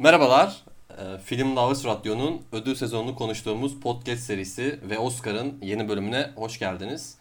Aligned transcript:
Merhabalar. 0.00 0.64
Ee, 0.90 1.18
Film 1.24 1.56
Davası 1.56 1.88
Radyo'nun 1.88 2.42
ödül 2.52 2.74
sezonunu 2.74 3.14
konuştuğumuz 3.14 3.80
podcast 3.80 4.22
serisi 4.22 4.80
ve 4.90 4.98
Oscar'ın 4.98 5.58
yeni 5.62 5.88
bölümüne 5.88 6.30
hoş 6.36 6.58
geldiniz. 6.58 7.16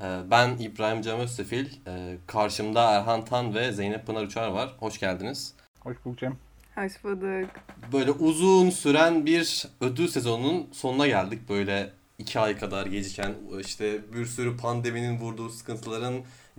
Ee, 0.00 0.18
Ben 0.30 0.56
İbrahim 0.58 1.02
Cem 1.02 1.18
Özsefil, 1.18 1.66
Ee, 1.86 2.16
karşımda 2.26 2.90
Erhan 2.90 3.24
Tan 3.24 3.54
ve 3.54 3.72
Zeynep 3.72 4.06
Pınar 4.06 4.22
Uçar 4.22 4.48
var. 4.48 4.74
Hoş 4.78 5.00
geldiniz. 5.00 5.54
Hoş 5.80 5.96
bulduk 6.04 6.18
Cem. 6.18 6.36
Hoş 6.74 7.04
bulduk. 7.04 7.50
Böyle 7.92 8.10
uzun 8.10 8.70
süren 8.70 9.26
bir 9.26 9.66
ödül 9.80 10.08
sezonunun 10.08 10.68
sonuna 10.72 11.06
geldik. 11.06 11.48
Böyle 11.48 11.90
iki 12.18 12.40
ay 12.40 12.58
kadar 12.58 12.86
geciken 12.86 13.34
işte 13.60 14.12
bir 14.14 14.26
sürü 14.26 14.56
pandeminin 14.56 15.18
vurduğu 15.20 15.50
sıkıntıların 15.50 16.14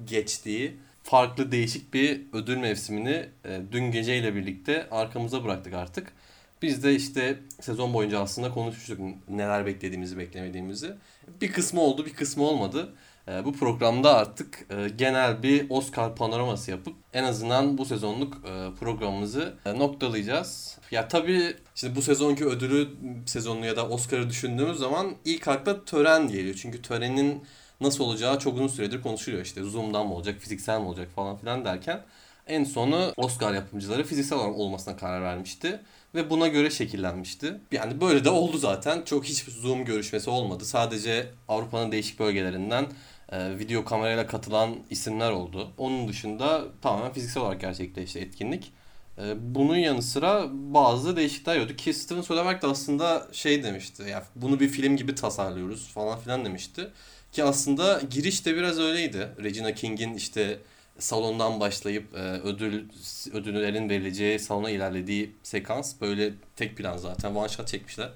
geçtiği 0.05 0.77
farklı 1.09 1.51
değişik 1.51 1.93
bir 1.93 2.21
ödül 2.33 2.57
mevsimini 2.57 3.29
e, 3.45 3.61
dün 3.71 3.91
geceyle 3.91 4.35
birlikte 4.35 4.87
arkamıza 4.91 5.43
bıraktık 5.43 5.73
artık. 5.73 6.13
Biz 6.61 6.83
de 6.83 6.95
işte 6.95 7.39
sezon 7.61 7.93
boyunca 7.93 8.19
aslında 8.19 8.51
konuşmuştuk 8.51 8.99
neler 9.29 9.65
beklediğimizi 9.65 10.17
beklemediğimizi. 10.17 10.93
Bir 11.41 11.51
kısmı 11.51 11.81
oldu 11.81 12.05
bir 12.05 12.13
kısmı 12.13 12.43
olmadı. 12.43 12.93
E, 13.27 13.45
bu 13.45 13.53
programda 13.53 14.15
artık 14.15 14.65
e, 14.69 14.89
genel 14.89 15.43
bir 15.43 15.69
Oscar 15.69 16.15
panoraması 16.15 16.71
yapıp 16.71 16.95
en 17.13 17.23
azından 17.23 17.77
bu 17.77 17.85
sezonluk 17.85 18.33
e, 18.35 18.75
programımızı 18.79 19.53
e, 19.65 19.79
noktalayacağız. 19.79 20.77
Ya 20.91 21.07
tabii 21.07 21.55
şimdi 21.75 21.95
bu 21.95 22.01
sezonki 22.01 22.45
ödülü 22.45 22.89
sezonunu 23.25 23.65
ya 23.65 23.75
da 23.75 23.89
Oscar'ı 23.89 24.29
düşündüğümüz 24.29 24.77
zaman 24.77 25.15
ilk 25.25 25.47
akla 25.47 25.85
tören 25.85 26.27
geliyor. 26.27 26.55
Çünkü 26.61 26.81
törenin 26.81 27.43
nasıl 27.81 28.03
olacağı 28.03 28.39
çok 28.39 28.53
uzun 28.55 28.67
süredir 28.67 29.01
konuşuluyor. 29.01 29.45
İşte 29.45 29.63
Zoom'dan 29.63 30.07
mı 30.07 30.13
olacak, 30.13 30.35
fiziksel 30.39 30.79
mi 30.79 30.87
olacak 30.87 31.07
falan 31.15 31.37
filan 31.37 31.65
derken 31.65 32.01
en 32.47 32.63
sonu 32.63 33.13
Oscar 33.17 33.53
yapımcıları 33.53 34.03
fiziksel 34.03 34.39
olarak 34.39 34.55
olmasına 34.55 34.97
karar 34.97 35.21
vermişti 35.21 35.79
ve 36.15 36.29
buna 36.29 36.47
göre 36.47 36.69
şekillenmişti. 36.69 37.53
Yani 37.71 38.01
böyle 38.01 38.23
de 38.25 38.29
oldu 38.29 38.57
zaten. 38.57 39.01
Çok 39.05 39.25
hiç 39.25 39.43
Zoom 39.43 39.85
görüşmesi 39.85 40.29
olmadı. 40.29 40.65
Sadece 40.65 41.27
Avrupa'nın 41.47 41.91
değişik 41.91 42.19
bölgelerinden 42.19 42.87
e, 43.31 43.59
video 43.59 43.85
kamerayla 43.85 44.27
katılan 44.27 44.75
isimler 44.89 45.31
oldu. 45.31 45.71
Onun 45.77 46.07
dışında 46.07 46.63
tamamen 46.81 47.13
fiziksel 47.13 47.43
olarak 47.43 47.61
gerçekleşti 47.61 48.19
etkinlik. 48.19 48.71
E, 49.17 49.55
bunun 49.55 49.75
yanı 49.77 50.01
sıra 50.01 50.47
bazı 50.51 51.15
değişiklikler 51.15 51.55
yoktu 51.55 51.75
ki 51.75 51.93
Steven 51.93 52.21
Soderbergh 52.21 52.61
de 52.61 52.67
aslında 52.67 53.27
şey 53.31 53.63
demişti. 53.63 54.03
Ya 54.03 54.25
bunu 54.35 54.59
bir 54.59 54.69
film 54.69 54.97
gibi 54.97 55.15
tasarlıyoruz 55.15 55.87
falan 55.87 56.19
filan 56.19 56.45
demişti. 56.45 56.89
Ki 57.31 57.43
aslında 57.43 58.01
giriş 58.11 58.45
de 58.45 58.55
biraz 58.55 58.79
öyleydi. 58.79 59.29
Regina 59.43 59.73
King'in 59.73 60.13
işte 60.13 60.59
salondan 60.99 61.59
başlayıp 61.59 62.15
e, 62.15 62.19
ödül 62.19 62.89
ödüllerin 63.33 63.89
verileceği 63.89 64.39
salona 64.39 64.69
ilerlediği 64.69 65.35
sekans 65.43 66.01
böyle 66.01 66.33
tek 66.55 66.77
plan 66.77 66.97
zaten 66.97 67.35
one 67.35 67.49
shot 67.49 67.67
çekmişler. 67.67 68.09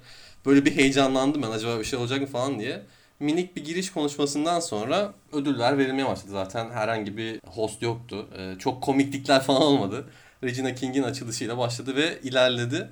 Böyle 0.46 0.64
bir 0.64 0.76
heyecanlandım 0.76 1.42
ben 1.42 1.50
acaba 1.50 1.78
bir 1.78 1.84
şey 1.84 1.98
olacak 1.98 2.20
mı 2.20 2.26
falan 2.26 2.58
diye. 2.58 2.82
Minik 3.20 3.56
bir 3.56 3.64
giriş 3.64 3.90
konuşmasından 3.92 4.60
sonra 4.60 5.14
ödüller 5.32 5.78
verilmeye 5.78 6.06
başladı. 6.08 6.30
Zaten 6.32 6.70
herhangi 6.70 7.16
bir 7.16 7.40
host 7.46 7.82
yoktu. 7.82 8.28
E, 8.38 8.58
çok 8.58 8.82
komiklikler 8.82 9.42
falan 9.42 9.62
olmadı. 9.62 10.04
Regina 10.44 10.74
King'in 10.74 11.02
açılışıyla 11.02 11.58
başladı 11.58 11.96
ve 11.96 12.20
ilerledi. 12.22 12.88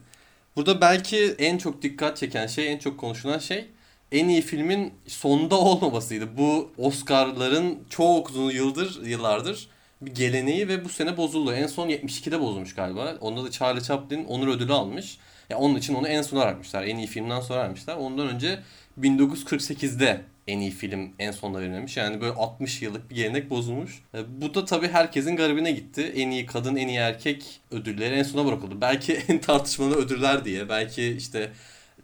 Burada 0.57 0.81
belki 0.81 1.35
en 1.39 1.59
çok 1.59 1.83
dikkat 1.83 2.17
çeken 2.17 2.47
şey, 2.47 2.73
en 2.73 2.79
çok 2.79 2.99
konuşulan 3.01 3.39
şey 3.39 3.69
en 4.13 4.29
iyi 4.29 4.43
filmin 4.43 4.93
sonunda 5.07 5.59
olmamasıydı. 5.59 6.37
Bu 6.37 6.73
Oscar'ların 6.79 7.79
çok 7.91 8.31
uzun 8.31 8.51
yıldır, 8.51 9.07
yıllardır 9.07 9.69
bir 10.03 10.15
geleneği 10.15 10.69
ve 10.69 10.85
bu 10.85 10.89
sene 10.89 11.17
bozuldu. 11.17 11.53
En 11.53 11.67
son 11.67 11.89
72'de 11.89 12.41
bozulmuş 12.41 12.75
galiba. 12.75 13.17
Onda 13.21 13.45
da 13.45 13.51
Charlie 13.51 13.83
Chaplin 13.83 14.25
onur 14.25 14.49
ödülü 14.49 14.73
almış. 14.73 15.19
Ya 15.51 15.59
onun 15.59 15.77
için 15.77 15.95
onu 15.95 16.09
en 16.09 16.23
sona 16.23 16.47
vermişler. 16.47 16.83
En 16.83 16.97
iyi 16.97 17.07
filmden 17.07 17.41
sonra 17.41 17.59
vermişler. 17.59 17.97
Ondan 17.97 18.29
önce 18.29 18.59
1948'de 19.01 20.21
en 20.47 20.59
iyi 20.59 20.71
film 20.71 21.11
en 21.19 21.31
sonunda 21.31 21.61
verilmemiş. 21.61 21.97
Yani 21.97 22.21
böyle 22.21 22.33
60 22.33 22.83
yıllık 22.83 23.11
bir 23.11 23.15
gelenek 23.15 23.51
bozulmuş. 23.51 24.03
E, 24.15 24.41
bu 24.43 24.55
da 24.55 24.65
tabii 24.65 24.89
herkesin 24.89 25.37
garibine 25.37 25.73
gitti. 25.73 26.13
En 26.17 26.31
iyi 26.31 26.47
kadın, 26.47 26.77
en 26.77 26.89
iyi 26.89 26.99
erkek 26.99 27.61
ödülleri 27.71 28.15
en 28.15 28.23
sona 28.23 28.47
bırakıldı. 28.47 28.81
Belki 28.81 29.13
en 29.29 29.39
tartışmalı 29.41 29.97
ödüller 29.97 30.45
diye. 30.45 30.69
Belki 30.69 31.05
işte 31.05 31.53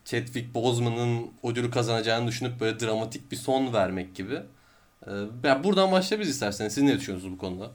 Chadwick 0.08 0.54
Boseman'ın 0.54 1.30
ödülü 1.44 1.70
kazanacağını 1.70 2.26
düşünüp 2.26 2.60
böyle 2.60 2.80
dramatik 2.80 3.32
bir 3.32 3.36
son 3.36 3.72
vermek 3.72 4.14
gibi. 4.14 4.34
E, 5.06 5.10
yani 5.44 5.64
buradan 5.64 5.92
başlayabiliriz 5.92 6.34
isterseniz. 6.34 6.74
Siz 6.74 6.84
ne 6.84 6.96
düşünüyorsunuz 6.96 7.34
bu 7.34 7.38
konuda? 7.38 7.70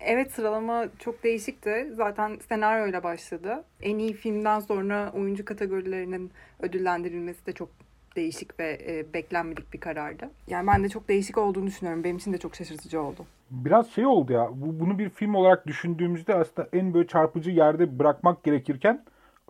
Evet 0.00 0.32
sıralama 0.32 0.84
çok 0.98 1.24
değişikti. 1.24 1.92
Zaten 1.92 2.38
senaryoyla 2.48 3.02
başladı. 3.02 3.64
En 3.82 3.98
iyi 3.98 4.12
filmden 4.12 4.60
sonra 4.60 5.12
oyuncu 5.14 5.44
kategorilerinin 5.44 6.30
ödüllendirilmesi 6.60 7.46
de 7.46 7.52
çok 7.52 7.68
değişik 8.16 8.60
ve 8.60 8.78
e, 8.86 9.14
beklenmedik 9.14 9.72
bir 9.72 9.80
karardı. 9.80 10.30
Yani 10.48 10.66
ben 10.66 10.84
de 10.84 10.88
çok 10.88 11.08
değişik 11.08 11.38
olduğunu 11.38 11.66
düşünüyorum. 11.66 12.04
Benim 12.04 12.16
için 12.16 12.32
de 12.32 12.38
çok 12.38 12.54
şaşırtıcı 12.54 13.00
oldu. 13.00 13.26
Biraz 13.50 13.90
şey 13.90 14.06
oldu 14.06 14.32
ya. 14.32 14.48
Bu, 14.52 14.80
bunu 14.80 14.98
bir 14.98 15.10
film 15.10 15.34
olarak 15.34 15.66
düşündüğümüzde 15.66 16.34
aslında 16.34 16.68
en 16.72 16.94
böyle 16.94 17.08
çarpıcı 17.08 17.50
yerde 17.50 17.98
bırakmak 17.98 18.44
gerekirken 18.44 19.04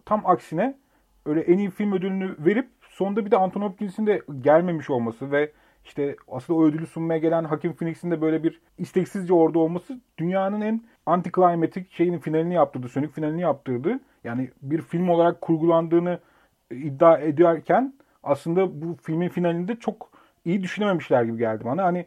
tam 0.04 0.26
aksine 0.26 0.78
öyle 1.26 1.40
en 1.40 1.58
iyi 1.58 1.70
film 1.70 1.92
ödülünü 1.92 2.36
verip 2.38 2.68
sonunda 2.88 3.26
bir 3.26 3.30
de 3.30 3.36
Anthony 3.36 3.64
Hopkins'in 3.64 4.06
de 4.06 4.22
gelmemiş 4.40 4.90
olması 4.90 5.30
ve 5.32 5.52
işte 5.84 6.16
aslında 6.28 6.58
o 6.58 6.64
ödülü 6.64 6.86
sunmaya 6.86 7.18
gelen 7.18 7.44
Hakim 7.44 7.72
Phoenix'in 7.72 8.10
de 8.10 8.20
böyle 8.20 8.44
bir 8.44 8.60
isteksizce 8.78 9.34
orada 9.34 9.58
olması 9.58 10.00
dünyanın 10.18 10.60
en 10.60 10.80
antiklimatik 11.06 11.92
şeyinin 11.92 12.18
finalini 12.18 12.54
yaptırdı. 12.54 12.88
Sönük 12.88 13.14
finalini 13.14 13.40
yaptırdı. 13.40 14.00
Yani 14.24 14.50
bir 14.62 14.82
film 14.82 15.08
olarak 15.08 15.40
kurgulandığını 15.40 16.18
iddia 16.70 17.18
ederken 17.18 17.94
aslında 18.22 18.82
bu 18.82 18.96
filmin 19.02 19.28
finalinde 19.28 19.76
çok 19.76 20.10
iyi 20.44 20.62
düşünememişler 20.62 21.24
gibi 21.24 21.38
geldi 21.38 21.64
bana. 21.64 21.84
Hani 21.84 22.06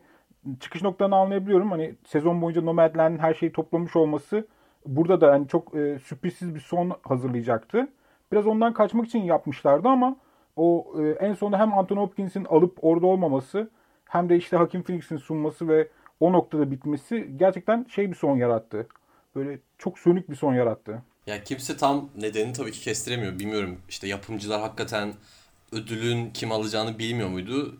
çıkış 0.59 0.81
noktalarını 0.81 1.15
anlayabiliyorum. 1.15 1.71
Hani 1.71 1.95
sezon 2.05 2.41
boyunca 2.41 2.61
Nomadland'in 2.61 3.19
her 3.19 3.33
şeyi 3.33 3.51
toplamış 3.51 3.95
olması 3.95 4.47
burada 4.85 5.21
da 5.21 5.31
hani 5.31 5.47
çok 5.47 5.75
e, 5.75 5.99
sürprizsiz 5.99 6.55
bir 6.55 6.59
son 6.59 6.91
hazırlayacaktı. 7.03 7.87
Biraz 8.31 8.47
ondan 8.47 8.73
kaçmak 8.73 9.05
için 9.05 9.19
yapmışlardı 9.19 9.87
ama 9.87 10.15
o 10.55 10.93
e, 10.99 11.25
en 11.25 11.33
sonunda 11.33 11.59
hem 11.59 11.73
Anthony 11.73 11.99
Hopkins'in 11.99 12.45
alıp 12.45 12.77
orada 12.81 13.05
olmaması 13.05 13.69
hem 14.05 14.29
de 14.29 14.37
işte 14.37 14.57
Hakim 14.57 14.83
Phoenix'in 14.83 15.17
sunması 15.17 15.67
ve 15.67 15.87
o 16.19 16.33
noktada 16.33 16.71
bitmesi 16.71 17.31
gerçekten 17.37 17.85
şey 17.89 18.09
bir 18.09 18.15
son 18.15 18.37
yarattı. 18.37 18.87
Böyle 19.35 19.59
çok 19.77 19.99
sönük 19.99 20.29
bir 20.29 20.35
son 20.35 20.53
yarattı. 20.53 21.01
Ya 21.27 21.43
kimse 21.43 21.77
tam 21.77 22.09
nedenini 22.17 22.53
tabii 22.53 22.71
ki 22.71 22.81
kestiremiyor. 22.81 23.39
Bilmiyorum 23.39 23.77
işte 23.89 24.07
yapımcılar 24.07 24.61
hakikaten 24.61 25.13
ödülün 25.71 26.31
kim 26.33 26.51
alacağını 26.51 26.99
bilmiyor 26.99 27.29
muydu? 27.29 27.77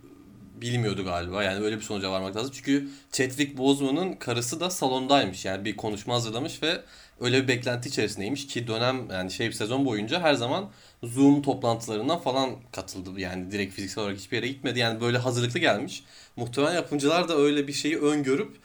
Bilmiyordu 0.62 1.06
galiba. 1.06 1.44
Yani 1.44 1.66
öyle 1.66 1.78
bir 1.78 1.81
sonuca 1.81 2.12
varmak 2.12 2.36
lazım. 2.36 2.52
Çünkü 2.56 2.88
Chadwick 3.12 3.58
Boseman'ın 3.58 4.14
karısı 4.14 4.59
da 4.59 4.70
salondaymış. 4.70 5.46
Yani 5.46 5.66
bir 5.66 5.78
konuşma 5.78 6.14
hazırlamış 6.14 6.64
ve 6.64 6.81
öyle 7.20 7.44
bir 7.44 7.47
beklenti 7.47 7.90
içerisindeymiş 7.90 8.47
ki 8.47 8.68
dönem 8.68 9.09
yani 9.12 9.31
şey 9.31 9.52
sezon 9.52 9.86
boyunca 9.86 10.22
her 10.22 10.34
zaman 10.34 10.69
Zoom 11.03 11.42
toplantılarından 11.42 12.19
falan 12.19 12.50
katıldı. 12.72 13.19
Yani 13.19 13.52
direkt 13.52 13.74
fiziksel 13.74 14.03
olarak 14.03 14.18
hiçbir 14.18 14.38
yere 14.38 14.48
gitmedi. 14.48 14.80
Yani 14.80 15.02
böyle 15.02 15.18
hazırlıklı 15.18 15.59
gelmiş. 15.59 16.03
Muhtemelen 16.36 16.74
yapımcılar 16.74 17.30
da 17.30 17.38
öyle 17.38 17.68
bir 17.68 17.74
şeyi 17.74 18.00
öngörüp 18.00 18.58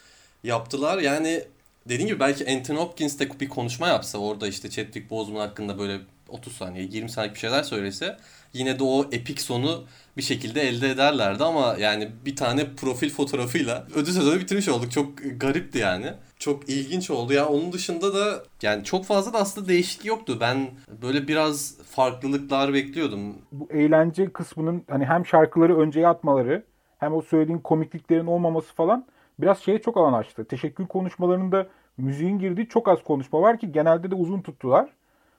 yaptılar. 0.44 0.98
Yani 0.98 1.44
dediğim 1.88 2.08
gibi 2.08 2.20
belki 2.20 2.56
Anthony 2.56 2.78
Hopkins 2.78 3.18
de 3.18 3.40
bir 3.40 3.48
konuşma 3.48 3.88
yapsa 3.88 4.18
orada 4.18 4.48
işte 4.48 4.70
Chadwick 4.70 5.10
Boseman 5.10 5.40
hakkında 5.40 5.78
böyle 5.78 6.00
30 6.28 6.52
saniye 6.52 6.84
20 6.84 7.10
saniye 7.10 7.34
bir 7.34 7.38
şeyler 7.38 7.62
söylese 7.62 8.16
yine 8.52 8.78
de 8.78 8.84
o 8.84 9.04
epik 9.12 9.40
sonu 9.40 9.84
bir 10.16 10.22
şekilde 10.22 10.60
elde 10.62 10.90
ederlerdi 10.90 11.44
ama 11.44 11.76
yani 11.78 12.08
bir 12.26 12.36
tane 12.36 12.74
profil 12.74 13.10
fotoğrafıyla 13.10 13.86
ödül 13.94 14.12
sezonu 14.12 14.40
bitirmiş 14.40 14.68
olduk. 14.68 14.90
Çok 14.92 15.08
garipti 15.36 15.78
yani. 15.78 16.12
Çok 16.38 16.68
ilginç 16.68 17.10
oldu. 17.10 17.32
Ya 17.32 17.48
onun 17.48 17.72
dışında 17.72 18.14
da 18.14 18.42
yani 18.62 18.84
çok 18.84 19.04
fazla 19.04 19.32
da 19.32 19.38
aslında 19.38 19.68
değişiklik 19.68 20.06
yoktu. 20.06 20.38
Ben 20.40 20.70
böyle 21.02 21.28
biraz 21.28 21.78
farklılıklar 21.82 22.74
bekliyordum. 22.74 23.36
Bu 23.52 23.68
eğlence 23.72 24.32
kısmının 24.32 24.84
hani 24.90 25.04
hem 25.04 25.26
şarkıları 25.26 25.78
önceye 25.78 26.08
atmaları 26.08 26.64
hem 26.98 27.14
o 27.14 27.22
söylediğin 27.22 27.58
komikliklerin 27.58 28.26
olmaması 28.26 28.74
falan 28.74 29.06
biraz 29.38 29.58
şeye 29.58 29.78
çok 29.78 29.96
alan 29.96 30.12
açtı. 30.12 30.44
Teşekkür 30.44 30.86
konuşmalarında 30.86 31.66
müziğin 31.96 32.38
girdiği 32.38 32.68
çok 32.68 32.88
az 32.88 33.02
konuşma 33.04 33.42
var 33.42 33.58
ki 33.58 33.72
genelde 33.72 34.10
de 34.10 34.14
uzun 34.14 34.40
tuttular. 34.40 34.88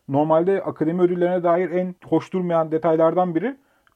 Normalde 0.08 0.64
akademi 0.64 1.02
ödüllerine 1.02 1.44
dair 1.44 1.72
en 1.72 1.96
hoş 2.06 2.34
durmayan 2.34 2.72
detaylardan 2.72 3.36
biri 3.36 3.56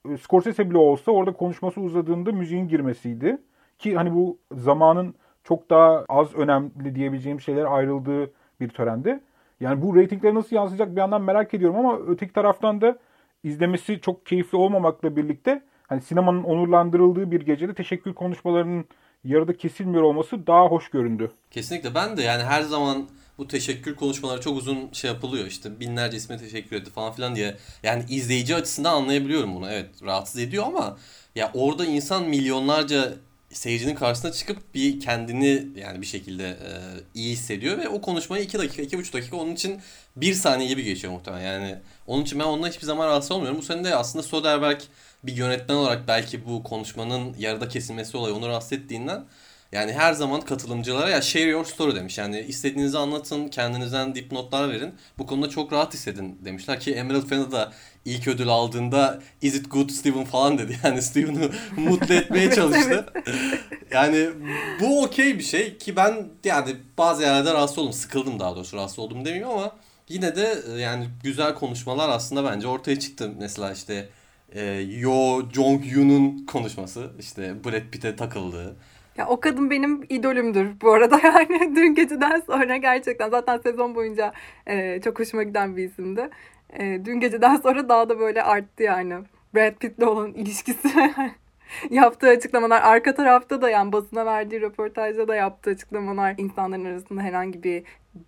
e, 0.09 0.17
Scorsese 0.17 0.69
bile 0.69 0.77
olsa 0.77 1.11
orada 1.11 1.33
konuşması 1.33 1.81
uzadığında 1.81 2.31
müziğin 2.31 2.67
girmesiydi. 2.67 3.38
Ki 3.79 3.95
hani 3.95 4.13
bu 4.13 4.38
zamanın 4.51 5.15
çok 5.44 5.69
daha 5.69 6.06
az 6.09 6.35
önemli 6.35 6.95
diyebileceğim 6.95 7.41
şeyler 7.41 7.65
ayrıldığı 7.65 8.31
bir 8.59 8.69
törende. 8.69 9.21
Yani 9.59 9.81
bu 9.81 9.95
reytinglere 9.95 10.35
nasıl 10.35 10.56
yansıyacak 10.56 10.91
bir 10.91 10.97
yandan 10.97 11.21
merak 11.21 11.53
ediyorum 11.53 11.77
ama 11.77 11.97
öteki 12.07 12.33
taraftan 12.33 12.81
da 12.81 12.97
izlemesi 13.44 14.01
çok 14.01 14.25
keyifli 14.25 14.57
olmamakla 14.57 15.15
birlikte 15.15 15.61
hani 15.88 16.01
sinemanın 16.01 16.44
onurlandırıldığı 16.44 17.31
bir 17.31 17.41
gecede 17.41 17.73
teşekkür 17.73 18.13
konuşmalarının 18.13 18.85
yarıda 19.24 19.57
kesilmiyor 19.57 20.04
olması 20.04 20.48
daha 20.48 20.66
hoş 20.66 20.89
göründü. 20.89 21.31
Kesinlikle 21.51 21.95
ben 21.95 22.18
de 22.18 22.24
yani 22.24 22.44
her 22.44 22.62
zaman 22.62 23.10
bu 23.38 23.48
teşekkür 23.48 23.95
konuşmaları 23.95 24.42
çok 24.42 24.57
uzun 24.57 24.89
şey 24.94 25.12
yapılıyor 25.12 25.45
işte 25.45 25.80
binlerce 25.80 26.18
isme 26.18 26.38
teşekkür 26.38 26.75
etti 26.75 26.92
falan 26.92 27.13
filan 27.13 27.36
diye. 27.36 27.57
Yani 27.83 28.04
izleyici 28.10 28.56
açısından 28.56 28.94
anlayabiliyorum 28.94 29.56
bunu. 29.56 29.71
Evet 29.71 29.89
rahatsız 30.04 30.42
ediyor 30.42 30.66
ama 30.68 30.98
ya 31.36 31.51
orada 31.54 31.86
insan 31.86 32.24
milyonlarca 32.24 33.13
seyircinin 33.51 33.95
karşısına 33.95 34.31
çıkıp 34.31 34.75
bir 34.75 35.00
kendini 35.00 35.68
yani 35.75 36.01
bir 36.01 36.06
şekilde 36.06 36.48
e, 36.50 36.69
iyi 37.13 37.31
hissediyor 37.31 37.77
ve 37.77 37.89
o 37.89 38.01
konuşmayı 38.01 38.44
2 38.44 38.60
dakika, 38.60 38.83
2,5 38.83 39.13
dakika 39.13 39.38
onun 39.38 39.54
için 39.54 39.81
1 40.16 40.33
saniye 40.33 40.69
gibi 40.69 40.83
geçiyor 40.83 41.13
muhtemelen. 41.13 41.60
Yani 41.60 41.75
onun 42.07 42.24
için 42.24 42.39
ben 42.39 42.44
ondan 42.44 42.68
hiçbir 42.68 42.86
zaman 42.86 43.07
rahatsız 43.07 43.31
olmuyorum. 43.31 43.57
Bu 43.57 43.63
sene 43.63 43.83
de 43.83 43.95
aslında 43.95 44.24
Soderbergh 44.24 44.81
bir 45.24 45.36
yönetmen 45.36 45.75
olarak 45.75 46.07
belki 46.07 46.45
bu 46.45 46.63
konuşmanın 46.63 47.36
yarıda 47.39 47.68
kesilmesi 47.68 48.18
olayı 48.18 48.36
onu 48.36 48.48
rahatsız 48.48 48.74
ettiğinden 48.74 49.25
yani 49.71 49.94
her 49.94 50.13
zaman 50.13 50.42
katılımcılara 50.42 51.10
ya 51.10 51.21
share 51.21 51.44
your 51.44 51.66
story 51.66 51.95
demiş. 51.95 52.18
Yani 52.18 52.39
istediğinizi 52.39 52.98
anlatın, 52.98 53.48
kendinizden 53.48 54.16
dipnotlar 54.16 54.69
verin. 54.69 54.94
Bu 55.18 55.25
konuda 55.25 55.50
çok 55.50 55.74
rahat 55.74 55.94
hissedin 55.94 56.39
demişler 56.45 56.80
ki 56.80 56.94
Emerald 56.94 57.27
Fennell 57.27 57.51
da 57.51 57.71
ilk 58.06 58.27
ödül 58.27 58.48
aldığında 58.48 59.21
is 59.42 59.56
it 59.56 59.71
good 59.71 59.89
Steven 59.89 60.25
falan 60.25 60.57
dedi. 60.57 60.80
Yani 60.83 61.01
Steven'ı 61.01 61.50
mutlu 61.77 62.13
etmeye 62.13 62.51
çalıştı. 62.51 63.06
yani 63.92 64.30
bu 64.80 65.04
okey 65.04 65.38
bir 65.38 65.44
şey 65.44 65.77
ki 65.77 65.95
ben 65.95 66.27
yani 66.44 66.75
bazı 66.98 67.24
yerlerde 67.24 67.54
rahatsız 67.54 67.77
oldum. 67.77 67.94
Sıkıldım 67.94 68.39
daha 68.39 68.56
doğrusu 68.56 68.77
rahatsız 68.77 69.00
oldum 69.00 69.25
demeyeyim 69.25 69.50
ama 69.50 69.75
yine 70.10 70.36
de 70.36 70.57
e, 70.75 70.80
yani 70.80 71.07
güzel 71.24 71.56
konuşmalar 71.56 72.10
aslında 72.10 72.51
bence 72.51 72.68
ortaya 72.68 73.00
çıktı. 73.00 73.31
Mesela 73.39 73.71
işte 73.71 74.10
e, 74.54 74.63
Yo 75.00 75.42
Jong 75.54 75.92
Yoon'un 75.92 76.46
konuşması 76.46 77.12
işte 77.19 77.56
Brad 77.66 77.92
Pitt'e 77.92 78.16
takıldığı. 78.16 78.75
Ya 79.18 79.28
o 79.28 79.40
kadın 79.40 79.69
benim 79.69 80.04
idolümdür 80.10 80.81
bu 80.81 80.92
arada 80.92 81.19
yani 81.24 81.75
dün 81.75 81.96
geceden 81.96 82.40
sonra 82.48 82.78
gerçekten 82.78 83.30
zaten 83.30 83.57
sezon 83.57 83.96
boyunca 83.96 84.34
e, 84.68 85.01
çok 85.01 85.19
hoşuma 85.19 85.44
giden 85.44 85.78
bir 85.78 85.84
isimdi. 85.84 86.30
E, 86.74 87.01
dün 87.06 87.19
geceden 87.19 87.56
sonra 87.56 87.90
daha 87.90 88.10
da 88.10 88.19
böyle 88.19 88.44
arttı 88.44 88.84
yani. 88.84 89.16
Brad 89.56 89.75
Pitt'le 89.75 90.04
olan 90.04 90.34
ilişkisi 90.34 90.90
yaptığı 91.90 92.30
açıklamalar 92.30 92.81
arka 92.81 93.16
tarafta 93.16 93.62
da 93.62 93.69
yani 93.69 93.92
basına 93.92 94.25
verdiği 94.25 94.62
röportajda 94.62 95.28
da 95.28 95.36
yaptığı 95.36 95.69
açıklamalar 95.69 96.36
insanların 96.38 96.86
arasında 96.86 97.22
herhangi 97.22 97.63
bir 97.63 97.84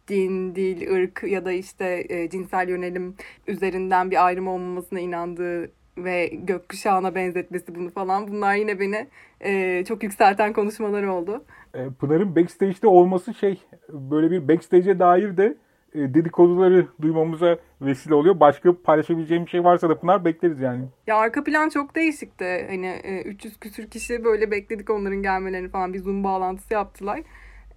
din, 0.08 0.56
dil, 0.56 0.92
ırk 0.92 1.24
ya 1.28 1.46
da 1.46 1.52
işte 1.52 2.06
e, 2.10 2.30
cinsel 2.30 2.70
yönelim 2.70 3.16
üzerinden 3.48 4.12
bir 4.12 4.26
ayrım 4.26 4.48
olmamasına 4.48 5.00
inandığı 5.00 5.72
ve 5.98 6.28
gökkuşağına 6.28 7.16
benzetmesi 7.16 7.76
bunu 7.76 7.90
falan 7.90 8.28
bunlar 8.28 8.56
yine 8.56 8.80
beni 8.80 9.08
e, 9.42 9.84
çok 9.86 10.04
yükselten 10.04 10.54
konuşmalar 10.54 11.04
oldu. 11.04 11.44
E, 11.74 11.90
Pınar'ın 12.00 12.36
backstage'de 12.36 12.88
olması 12.88 13.34
şey 13.34 13.62
böyle 13.90 14.32
bir 14.32 14.48
backstage'e 14.48 15.00
dair 15.00 15.38
de 15.38 15.58
e, 15.96 16.14
dedikoduları 16.14 16.88
duymamıza 17.02 17.58
vesile 17.82 18.14
oluyor. 18.14 18.40
Başka 18.40 18.82
paylaşabileceğim 18.82 19.46
bir 19.46 19.50
şey 19.50 19.64
varsa 19.64 19.90
da 19.90 20.00
Pınar 20.00 20.26
bekleriz 20.26 20.60
yani. 20.60 20.86
Ya 21.08 21.16
arka 21.16 21.44
plan 21.44 21.70
çok 21.70 21.96
değişikti. 21.96 22.66
Hani 22.70 22.88
e, 22.88 23.22
300 23.22 23.60
küsür 23.60 23.90
kişi 23.90 24.24
böyle 24.24 24.52
bekledik 24.52 24.90
onların 24.90 25.22
gelmelerini 25.22 25.70
falan 25.70 25.94
bir 25.94 26.00
Zoom 26.00 26.24
bağlantısı 26.24 26.74
yaptılar. 26.74 27.22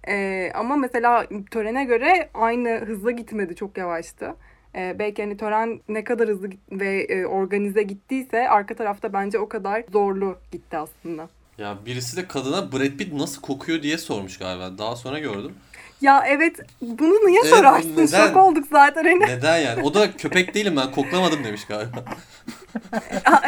E, 0.07 0.51
ama 0.55 0.75
mesela 0.75 1.25
törene 1.51 1.83
göre 1.85 2.29
aynı 2.33 2.69
hızla 2.69 3.11
gitmedi. 3.11 3.55
Çok 3.55 3.77
yavaştı. 3.77 4.35
E, 4.75 4.95
belki 4.99 5.21
hani 5.23 5.37
tören 5.37 5.79
ne 5.89 6.03
kadar 6.03 6.29
hızlı 6.29 6.49
ve 6.71 7.01
e, 7.03 7.25
organize 7.25 7.83
gittiyse 7.83 8.49
arka 8.49 8.75
tarafta 8.75 9.13
bence 9.13 9.39
o 9.39 9.49
kadar 9.49 9.83
zorlu 9.91 10.37
gitti 10.51 10.77
aslında. 10.77 11.29
Ya 11.57 11.77
birisi 11.85 12.17
de 12.17 12.27
kadına 12.27 12.71
Brad 12.71 12.97
Pitt 12.97 13.13
nasıl 13.13 13.41
kokuyor 13.41 13.81
diye 13.81 13.97
sormuş 13.97 14.37
galiba. 14.37 14.77
Daha 14.77 14.95
sonra 14.95 15.19
gördüm. 15.19 15.51
Ya 16.01 16.23
evet 16.27 16.55
bunu 16.81 17.13
niye 17.27 17.39
Evet, 17.43 17.53
sorarsın? 17.55 17.93
neden? 17.97 18.27
Şok 18.27 18.37
olduk 18.37 18.65
zaten 18.71 19.03
hani. 19.03 19.19
Neden 19.19 19.57
yani? 19.57 19.83
O 19.83 19.93
da 19.93 20.11
köpek 20.11 20.55
değilim 20.55 20.75
ben 20.77 20.91
koklamadım 20.91 21.43
demiş 21.43 21.65
galiba. 21.65 22.03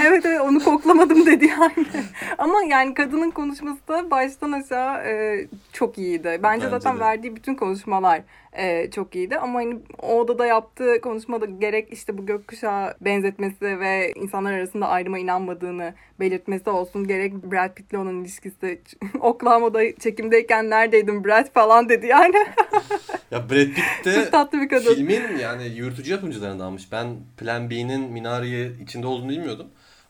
Evet 0.06 0.26
evet 0.26 0.42
onu 0.42 0.64
koklamadım 0.64 1.26
dedi 1.26 1.46
yani. 1.46 1.86
Ama 2.38 2.64
yani 2.70 2.94
kadının 2.94 3.32
konuşması 3.32 3.88
da 3.88 4.12
baştan 4.12 4.52
aşağı 4.52 4.98
e, 5.08 5.48
çok 5.74 5.98
iyiydi. 5.98 6.24
Bence, 6.24 6.44
Bence 6.44 6.70
zaten 6.70 6.96
de. 6.96 7.00
verdiği 7.00 7.36
bütün 7.36 7.56
konuşmalar 7.56 8.22
e, 8.58 8.92
çok 8.92 9.16
iyiydi. 9.16 9.38
Ama 9.38 9.60
hani 9.60 9.80
o 10.02 10.20
odada 10.20 10.46
yaptığı 10.46 11.02
konuşmada 11.02 11.46
gerek 11.46 11.94
işte 11.94 12.18
bu 12.18 12.26
gökkuşağı 12.26 12.94
benzetmesi 13.02 13.80
ve 13.80 14.12
insanlar 14.16 14.54
arasında 14.54 14.88
ayrıma 14.88 15.20
inanmadığını 15.20 15.94
belirtmesi 16.20 16.70
olsun. 16.70 17.08
Gerek 17.08 17.34
Brad 17.34 17.74
Pitt'le 17.74 17.94
olan 17.94 18.22
ilişkisi. 18.22 18.82
Oklahoma'da 19.20 19.96
çekimdeyken 19.96 20.70
neredeydin 20.70 21.24
Brad 21.26 21.54
falan 21.54 21.90
dedi 21.90 22.08
yani. 22.08 22.36
Ya 23.32 23.50
Brad 23.50 23.66
Pitt 23.66 24.06
de 24.06 24.30
tatlı 24.30 24.62
bir 24.62 24.70
kadın. 24.70 24.96
filmin 24.96 25.38
yani 25.42 25.68
yürütücü 25.68 26.12
yapımcılarındanmış. 26.12 26.92
Ben 26.92 27.08
Plan 27.38 27.70
B'nin 27.70 28.12
Minari'ye 28.12 28.72
içinde 28.84 29.08
olduğunu 29.08 29.30
bilmiyordum. 29.30 29.68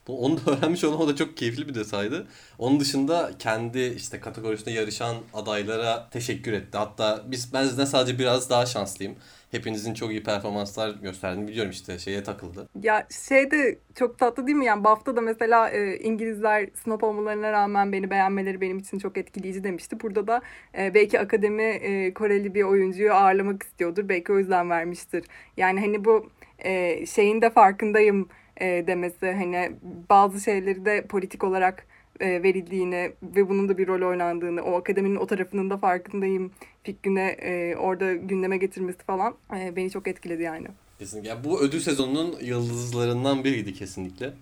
Bu- 0.08 0.24
Onu 0.24 0.36
da 0.46 0.50
öğrenmiş 0.58 0.84
olmam 0.84 1.00
o 1.00 1.08
da 1.08 1.16
çok 1.16 1.36
keyifli 1.36 1.68
bir 1.68 1.74
detaydı. 1.74 2.26
Onun 2.58 2.80
dışında 2.80 3.30
kendi 3.38 3.80
işte 3.96 4.20
kategorisinde 4.20 4.70
yarışan 4.70 5.16
adaylara 5.34 6.08
teşekkür 6.10 6.52
etti. 6.52 6.78
Hatta 6.78 7.22
biz 7.26 7.52
ben 7.54 7.64
sizden 7.64 7.84
sadece 7.84 8.18
biraz 8.18 8.50
daha 8.50 8.66
şanslıyım. 8.66 9.14
Hepinizin 9.50 9.94
çok 9.94 10.10
iyi 10.10 10.22
performanslar 10.22 10.90
gösterdiğini 10.90 11.48
biliyorum 11.48 11.70
işte 11.70 11.98
şeye 11.98 12.22
takıldı. 12.22 12.68
Ya 12.82 13.06
şey 13.28 13.50
de 13.50 13.78
çok 13.94 14.18
tatlı 14.18 14.46
değil 14.46 14.58
mi? 14.58 14.64
Yani 14.64 14.84
BAFTA'da 14.84 15.20
mesela 15.20 15.70
e, 15.70 15.98
İngilizler 15.98 16.68
snob 16.84 17.02
olmalarına 17.02 17.52
rağmen 17.52 17.92
beni 17.92 18.10
beğenmeleri 18.10 18.60
benim 18.60 18.78
için 18.78 18.98
çok 18.98 19.18
etkileyici 19.18 19.64
demişti. 19.64 20.00
Burada 20.00 20.26
da 20.26 20.40
e, 20.78 20.94
belki 20.94 21.20
akademi 21.20 21.62
e, 21.62 22.14
Koreli 22.14 22.54
bir 22.54 22.62
oyuncuyu 22.62 23.12
ağırlamak 23.14 23.62
istiyordur. 23.62 24.08
Belki 24.08 24.32
o 24.32 24.38
yüzden 24.38 24.70
vermiştir. 24.70 25.24
Yani 25.56 25.80
hani 25.80 26.04
bu 26.04 26.30
e, 26.58 27.06
şeyin 27.06 27.42
de 27.42 27.50
farkındayım 27.50 28.28
e, 28.60 28.86
demesi 28.86 29.32
hani 29.32 29.72
bazı 30.10 30.40
şeyleri 30.40 30.84
de 30.84 31.06
politik 31.06 31.44
olarak 31.44 31.86
e, 32.20 32.42
verildiğini 32.42 33.12
ve 33.22 33.48
bunun 33.48 33.68
da 33.68 33.78
bir 33.78 33.86
rol 33.86 34.08
oynandığını, 34.08 34.62
o 34.62 34.76
akademinin 34.76 35.16
o 35.16 35.26
tarafının 35.26 35.70
da 35.70 35.78
farkındayım 35.78 36.52
fikrini 36.84 37.20
e, 37.20 37.76
orada 37.76 38.14
gündeme 38.14 38.56
getirmesi 38.56 38.98
falan 38.98 39.34
e, 39.56 39.76
beni 39.76 39.90
çok 39.90 40.08
etkiledi 40.08 40.42
yani. 40.42 40.66
Kesinlikle. 40.98 41.28
Yani 41.28 41.44
bu 41.44 41.60
ödül 41.60 41.80
sezonunun 41.80 42.36
yıldızlarından 42.40 43.44
biriydi 43.44 43.74
kesinlikle. 43.74 44.32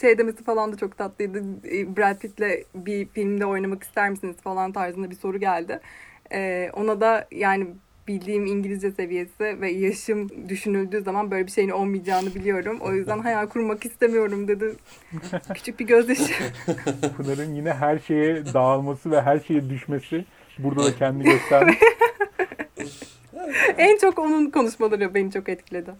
şey 0.00 0.18
demesi 0.18 0.44
falan 0.44 0.72
da 0.72 0.76
çok 0.76 0.98
tatlıydı. 0.98 1.38
E, 1.64 1.96
Brad 1.96 2.18
Pitt'le 2.18 2.66
bir 2.74 3.06
filmde 3.06 3.46
oynamak 3.46 3.82
ister 3.82 4.10
misiniz 4.10 4.36
falan 4.44 4.72
tarzında 4.72 5.10
bir 5.10 5.16
soru 5.16 5.40
geldi. 5.40 5.80
Ee, 6.32 6.70
ona 6.74 7.00
da 7.00 7.28
yani 7.30 7.66
bildiğim 8.10 8.46
İngilizce 8.46 8.90
seviyesi 8.90 9.60
ve 9.60 9.70
yaşım 9.70 10.48
düşünüldüğü 10.48 11.02
zaman 11.02 11.30
böyle 11.30 11.46
bir 11.46 11.50
şeyin 11.50 11.70
olmayacağını 11.70 12.34
biliyorum. 12.34 12.78
O 12.80 12.92
yüzden 12.92 13.18
hayal 13.18 13.46
kurmak 13.46 13.86
istemiyorum 13.86 14.48
dedi. 14.48 14.74
Küçük 15.54 15.80
bir 15.80 15.86
gözyaşı. 15.86 16.32
Pınar'ın 17.16 17.54
yine 17.54 17.72
her 17.72 17.98
şeye 17.98 18.44
dağılması 18.54 19.10
ve 19.10 19.22
her 19.22 19.38
şeye 19.40 19.70
düşmesi 19.70 20.24
burada 20.58 20.84
da 20.84 20.96
kendini 20.96 21.24
göstermiş. 21.24 21.78
en 23.78 23.98
çok 23.98 24.18
onun 24.18 24.50
konuşmaları 24.50 25.14
beni 25.14 25.32
çok 25.32 25.48
etkiledi. 25.48 25.90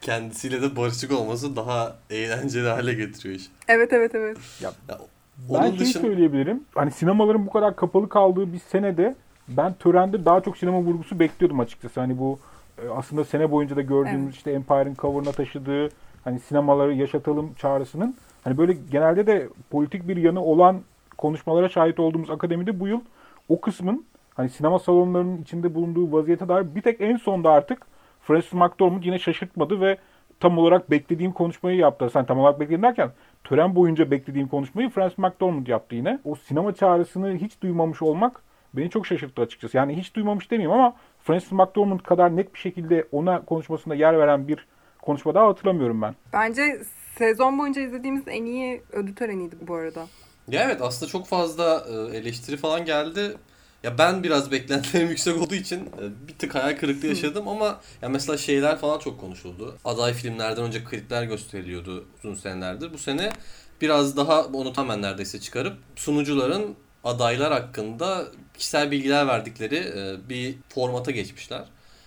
Kendisiyle 0.00 0.62
de 0.62 0.76
barışık 0.76 1.12
olması 1.12 1.56
daha 1.56 1.96
eğlenceli 2.10 2.68
hale 2.68 2.94
getiriyor 2.94 3.34
iş. 3.34 3.46
Evet 3.68 3.92
evet 3.92 4.14
evet. 4.14 4.36
Ya, 4.60 4.72
Ben 4.88 5.54
onun 5.54 5.68
şeyi 5.68 5.78
dışında 5.78 6.02
söyleyebilirim. 6.02 6.64
Hani 6.74 6.90
sinemaların 6.90 7.46
bu 7.46 7.50
kadar 7.50 7.76
kapalı 7.76 8.08
kaldığı 8.08 8.52
bir 8.52 8.58
senede 8.58 9.14
ben 9.56 9.72
törende 9.72 10.24
daha 10.24 10.40
çok 10.40 10.56
sinema 10.56 10.80
vurgusu 10.80 11.20
bekliyordum 11.20 11.60
açıkçası. 11.60 12.00
Hani 12.00 12.18
bu 12.18 12.38
e, 12.84 12.88
aslında 12.88 13.24
sene 13.24 13.50
boyunca 13.50 13.76
da 13.76 13.82
gördüğümüz 13.82 14.24
Evet. 14.24 14.34
işte 14.34 14.52
Empire'ın 14.52 14.94
cover'ına 14.94 15.32
taşıdığı 15.32 15.88
hani 16.24 16.40
sinemaları 16.40 16.94
yaşatalım 16.94 17.54
çağrısının 17.54 18.16
hani 18.44 18.58
böyle 18.58 18.72
genelde 18.90 19.26
de 19.26 19.48
politik 19.70 20.08
bir 20.08 20.16
yanı 20.16 20.44
olan 20.44 20.80
konuşmalara 21.18 21.68
şahit 21.68 22.00
olduğumuz 22.00 22.30
akademide 22.30 22.80
bu 22.80 22.88
yıl 22.88 23.00
o 23.48 23.60
kısmın 23.60 24.04
hani 24.34 24.48
sinema 24.48 24.78
salonlarının 24.78 25.38
içinde 25.38 25.74
bulunduğu 25.74 26.12
vaziyete 26.12 26.48
dair 26.48 26.74
bir 26.74 26.82
tek 26.82 27.00
en 27.00 27.16
sonda 27.16 27.50
artık 27.50 27.86
Francis 28.22 28.52
McDormand 28.52 29.02
yine 29.02 29.18
şaşırtmadı 29.18 29.80
ve 29.80 29.98
tam 30.40 30.58
olarak 30.58 30.90
beklediğim 30.90 31.32
konuşmayı 31.32 31.76
yaptı. 31.76 32.10
Sen 32.12 32.24
tam 32.26 32.38
olarak 32.38 32.60
beklediğim 32.60 32.82
derken 32.82 33.10
tören 33.44 33.74
boyunca 33.74 34.10
beklediğim 34.10 34.48
konuşmayı 34.48 34.90
Francis 34.90 35.18
McDormand 35.18 35.66
yaptı 35.66 35.94
yine. 35.94 36.18
O 36.24 36.34
sinema 36.34 36.74
çağrısını 36.74 37.36
hiç 37.36 37.62
duymamış 37.62 38.02
olmak 38.02 38.42
beni 38.74 38.90
çok 38.90 39.06
şaşırttı 39.06 39.42
açıkçası. 39.42 39.76
Yani 39.76 39.96
hiç 39.96 40.14
duymamış 40.14 40.50
demeyeyim 40.50 40.80
ama 40.80 40.96
Francis 41.22 41.52
McDormand 41.52 42.00
kadar 42.00 42.36
net 42.36 42.54
bir 42.54 42.58
şekilde 42.58 43.08
ona 43.12 43.44
konuşmasında 43.44 43.94
yer 43.94 44.18
veren 44.18 44.48
bir 44.48 44.66
konuşma 45.02 45.34
daha 45.34 45.46
hatırlamıyorum 45.46 46.02
ben. 46.02 46.14
Bence 46.32 46.82
sezon 47.18 47.58
boyunca 47.58 47.82
izlediğimiz 47.82 48.22
en 48.26 48.44
iyi 48.44 48.82
ödül 48.92 49.14
töreniydi 49.14 49.56
bu 49.60 49.74
arada. 49.74 50.06
Ya 50.48 50.62
evet 50.64 50.82
aslında 50.82 51.12
çok 51.12 51.26
fazla 51.26 51.84
e, 51.88 52.16
eleştiri 52.16 52.56
falan 52.56 52.84
geldi. 52.84 53.36
Ya 53.82 53.98
ben 53.98 54.22
biraz 54.22 54.52
beklentilerim 54.52 55.08
yüksek 55.10 55.42
olduğu 55.42 55.54
için 55.54 55.80
e, 55.80 56.28
bir 56.28 56.34
tık 56.38 56.54
hayal 56.54 56.76
kırıklığı 56.76 57.08
yaşadım 57.08 57.48
ama 57.48 57.80
ya 58.02 58.08
mesela 58.08 58.38
şeyler 58.38 58.78
falan 58.78 58.98
çok 58.98 59.20
konuşuldu. 59.20 59.76
Aday 59.84 60.12
filmlerden 60.12 60.64
önce 60.64 60.84
klipler 60.84 61.24
gösteriliyordu 61.24 62.04
uzun 62.24 62.34
senelerdir. 62.34 62.92
Bu 62.92 62.98
sene 62.98 63.32
biraz 63.80 64.16
daha 64.16 64.42
onu 64.44 64.72
tamamen 64.72 65.02
neredeyse 65.02 65.40
çıkarıp 65.40 65.76
sunucuların 65.96 66.76
adaylar 67.04 67.52
hakkında 67.52 68.26
kişisel 68.58 68.90
bilgiler 68.90 69.26
verdikleri 69.26 69.76
e, 69.76 70.28
bir 70.28 70.54
formata 70.68 71.10
geçmişler. 71.10 71.64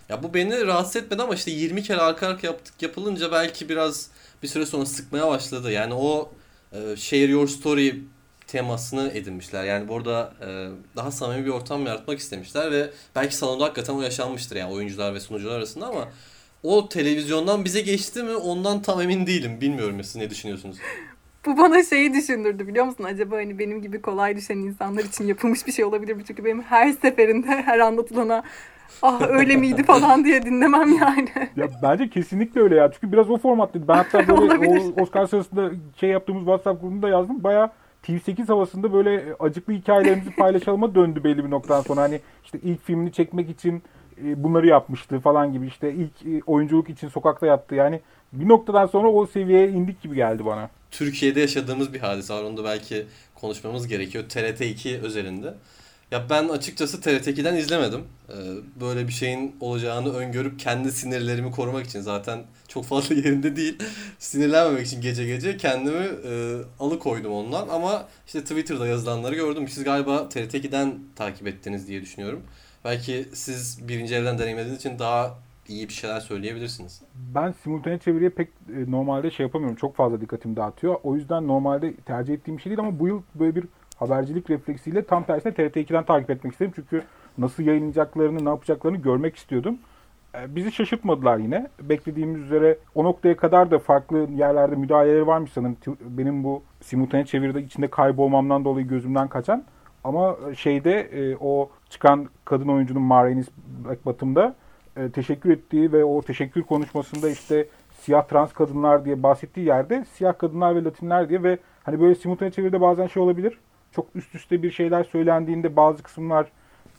Ya 0.09 0.23
bu 0.23 0.33
beni 0.33 0.67
rahatsız 0.67 0.95
etmedi 0.95 1.21
ama 1.21 1.35
işte 1.35 1.51
20 1.51 1.83
kere 1.83 2.01
arka 2.01 2.27
arka 2.27 2.47
yaptık 2.47 2.81
yapılınca 2.81 3.31
belki 3.31 3.69
biraz 3.69 4.09
bir 4.43 4.47
süre 4.47 4.65
sonra 4.65 4.85
sıkmaya 4.85 5.27
başladı. 5.27 5.71
Yani 5.71 5.93
o 5.93 6.31
e, 6.71 6.95
share 6.95 7.31
your 7.31 7.47
story 7.47 8.01
temasını 8.47 9.11
edinmişler. 9.13 9.63
Yani 9.63 9.87
burada 9.87 10.33
e, 10.41 10.69
daha 10.95 11.11
samimi 11.11 11.45
bir 11.45 11.49
ortam 11.51 11.85
yaratmak 11.85 12.19
istemişler 12.19 12.71
ve 12.71 12.89
belki 13.15 13.35
salonda 13.35 13.63
hakikaten 13.63 13.93
o 13.93 14.01
yaşanmıştır 14.01 14.55
yani 14.55 14.73
oyuncular 14.73 15.13
ve 15.13 15.19
sunucular 15.19 15.57
arasında 15.57 15.87
ama 15.87 16.09
o 16.63 16.89
televizyondan 16.89 17.65
bize 17.65 17.81
geçti 17.81 18.23
mi 18.23 18.35
ondan 18.35 18.81
tam 18.81 19.01
emin 19.01 19.27
değilim. 19.27 19.61
Bilmiyorum 19.61 20.03
siz 20.03 20.15
ne 20.15 20.29
düşünüyorsunuz? 20.29 20.77
Bu 21.45 21.57
bana 21.57 21.83
şeyi 21.83 22.13
düşündürdü 22.13 22.67
biliyor 22.67 22.85
musun? 22.85 23.03
Acaba 23.03 23.35
hani 23.35 23.59
benim 23.59 23.81
gibi 23.81 24.01
kolay 24.01 24.35
düşen 24.35 24.57
insanlar 24.57 25.03
için 25.03 25.27
yapılmış 25.27 25.67
bir 25.67 25.71
şey 25.71 25.85
olabilir 25.85 26.13
mi? 26.13 26.25
Çünkü 26.25 26.45
benim 26.45 26.61
her 26.61 26.91
seferinde 26.91 27.47
her 27.47 27.79
anlatılana 27.79 28.43
ah 29.01 29.21
öyle 29.29 29.55
miydi 29.55 29.83
falan 29.87 30.25
diye 30.25 30.43
dinlemem 30.43 30.93
yani. 31.01 31.29
Ya 31.55 31.67
bence 31.83 32.09
kesinlikle 32.09 32.61
öyle 32.61 32.75
ya. 32.75 32.91
Çünkü 32.91 33.11
biraz 33.11 33.29
o 33.29 33.37
formattaydı. 33.37 33.87
Ben 33.87 33.95
hatta 33.95 34.27
böyle 34.27 34.69
o 34.97 35.01
Oscar 35.01 35.25
sırasında 35.25 35.71
şey 35.99 36.09
yaptığımız 36.09 36.41
WhatsApp 36.41 36.81
grubunda 36.81 37.09
yazdım. 37.09 37.43
Baya 37.43 37.71
TV8 38.03 38.47
havasında 38.47 38.93
böyle 38.93 39.23
acıklı 39.39 39.73
hikayelerimizi 39.73 40.31
paylaşalım'a 40.37 40.95
döndü 40.95 41.23
belli 41.23 41.45
bir 41.45 41.51
noktadan 41.51 41.81
sonra. 41.81 42.01
Hani 42.01 42.19
işte 42.43 42.59
ilk 42.63 42.83
filmini 42.85 43.11
çekmek 43.11 43.49
için 43.49 43.83
e, 44.23 44.43
bunları 44.43 44.67
yapmıştı 44.67 45.19
falan 45.19 45.53
gibi. 45.53 45.67
İşte 45.67 45.93
ilk 45.93 46.25
e, 46.25 46.41
oyunculuk 46.45 46.89
için 46.89 47.07
sokakta 47.07 47.47
yattı. 47.47 47.75
Yani 47.75 48.01
bir 48.33 48.47
noktadan 48.47 48.85
sonra 48.85 49.07
o 49.07 49.27
seviyeye 49.27 49.69
indik 49.69 50.01
gibi 50.01 50.15
geldi 50.15 50.45
bana. 50.45 50.69
Türkiye'de 50.91 51.39
yaşadığımız 51.39 51.93
bir 51.93 51.99
hadise 51.99 52.33
var. 52.33 52.43
Onu 52.43 52.57
da 52.57 52.63
belki 52.63 53.05
konuşmamız 53.35 53.87
gerekiyor. 53.87 54.23
TRT 54.29 54.61
2 54.61 54.99
özelinde. 54.99 55.53
Ya 56.11 56.29
ben 56.29 56.49
açıkçası 56.49 57.01
TRT 57.01 57.27
2'den 57.27 57.55
izlemedim. 57.55 58.01
Ee, 58.29 58.33
Böyle 58.81 59.07
bir 59.07 59.13
şeyin 59.13 59.55
olacağını 59.59 60.13
öngörüp 60.13 60.59
kendi 60.59 60.91
sinirlerimi 60.91 61.51
korumak 61.51 61.85
için 61.85 62.01
zaten 62.01 62.39
çok 62.67 62.85
fazla 62.85 63.15
yerinde 63.25 63.55
değil. 63.55 63.77
Sinirlenmemek 64.19 64.87
için 64.87 65.01
gece 65.01 65.25
gece 65.25 65.57
kendimi 65.57 66.05
e, 66.25 66.57
alıkoydum 66.79 67.31
ondan. 67.31 67.67
Ama 67.67 68.07
işte 68.27 68.41
Twitter'da 68.41 68.87
yazılanları 68.87 69.35
gördüm. 69.35 69.67
Siz 69.67 69.83
galiba 69.83 70.29
TRT 70.29 70.53
2'den 70.53 70.99
takip 71.15 71.47
ettiniz 71.47 71.87
diye 71.87 72.01
düşünüyorum. 72.01 72.43
Belki 72.85 73.25
siz 73.33 73.87
birinci 73.87 74.15
elden 74.15 74.39
deneyimlediğiniz 74.39 74.79
için 74.79 74.99
daha 74.99 75.39
iyi 75.67 75.87
bir 75.87 75.93
şeyler 75.93 76.19
söyleyebilirsiniz. 76.19 77.01
Ben 77.35 77.51
simultane 77.51 77.97
çeviriye 77.97 78.29
pek 78.29 78.47
e, 78.47 78.91
normalde 78.91 79.31
şey 79.31 79.45
yapamıyorum. 79.45 79.75
Çok 79.75 79.95
fazla 79.95 80.21
dikkatimi 80.21 80.55
dağıtıyor. 80.55 80.95
O 81.03 81.15
yüzden 81.15 81.47
normalde 81.47 81.93
tercih 81.93 82.33
ettiğim 82.33 82.59
şey 82.59 82.69
değil 82.69 82.79
ama 82.79 82.99
bu 82.99 83.07
yıl 83.07 83.21
böyle 83.35 83.55
bir 83.55 83.63
habercilik 83.95 84.49
refleksiyle 84.49 85.03
tam 85.05 85.23
tersine 85.23 85.53
TRT 85.53 85.77
2'den 85.77 86.03
takip 86.03 86.29
etmek 86.29 86.53
istedim. 86.53 86.71
Çünkü 86.75 87.03
nasıl 87.37 87.63
yayınlayacaklarını, 87.63 88.45
ne 88.45 88.49
yapacaklarını 88.49 88.97
görmek 88.97 89.35
istiyordum. 89.35 89.77
E, 90.35 90.55
Bizi 90.55 90.71
şaşırtmadılar 90.71 91.37
yine. 91.37 91.67
Beklediğimiz 91.81 92.41
üzere 92.41 92.77
o 92.95 93.03
noktaya 93.03 93.37
kadar 93.37 93.71
da 93.71 93.79
farklı 93.79 94.27
yerlerde 94.35 94.75
müdahaleleri 94.75 95.27
varmış 95.27 95.51
sanırım. 95.51 95.77
Benim 96.01 96.43
bu 96.43 96.63
simultane 96.81 97.25
çeviride 97.25 97.61
içinde 97.61 97.87
kaybolmamdan 97.87 98.65
dolayı 98.65 98.87
gözümden 98.87 99.27
kaçan. 99.27 99.63
Ama 100.03 100.37
şeyde 100.55 101.01
e, 101.01 101.37
o 101.39 101.69
çıkan 101.89 102.29
kadın 102.45 102.67
oyuncunun 102.67 103.01
Marenis 103.01 103.47
Blackbottom'da 103.85 104.55
e, 104.97 105.09
teşekkür 105.09 105.51
ettiği 105.51 105.91
ve 105.91 106.03
o 106.03 106.21
teşekkür 106.21 106.63
konuşmasında 106.63 107.29
işte 107.29 107.67
siyah 107.91 108.27
trans 108.27 108.53
kadınlar 108.53 109.05
diye 109.05 109.23
bahsettiği 109.23 109.65
yerde 109.65 110.05
siyah 110.05 110.37
kadınlar 110.37 110.75
ve 110.75 110.83
Latinler 110.83 111.29
diye 111.29 111.43
ve 111.43 111.57
hani 111.83 112.01
böyle 112.01 112.15
simultane 112.15 112.51
çeviride 112.51 112.81
bazen 112.81 113.07
şey 113.07 113.23
olabilir. 113.23 113.59
Çok 113.91 114.07
üst 114.15 114.35
üste 114.35 114.63
bir 114.63 114.71
şeyler 114.71 115.03
söylendiğinde 115.03 115.75
bazı 115.75 116.03
kısımlar 116.03 116.47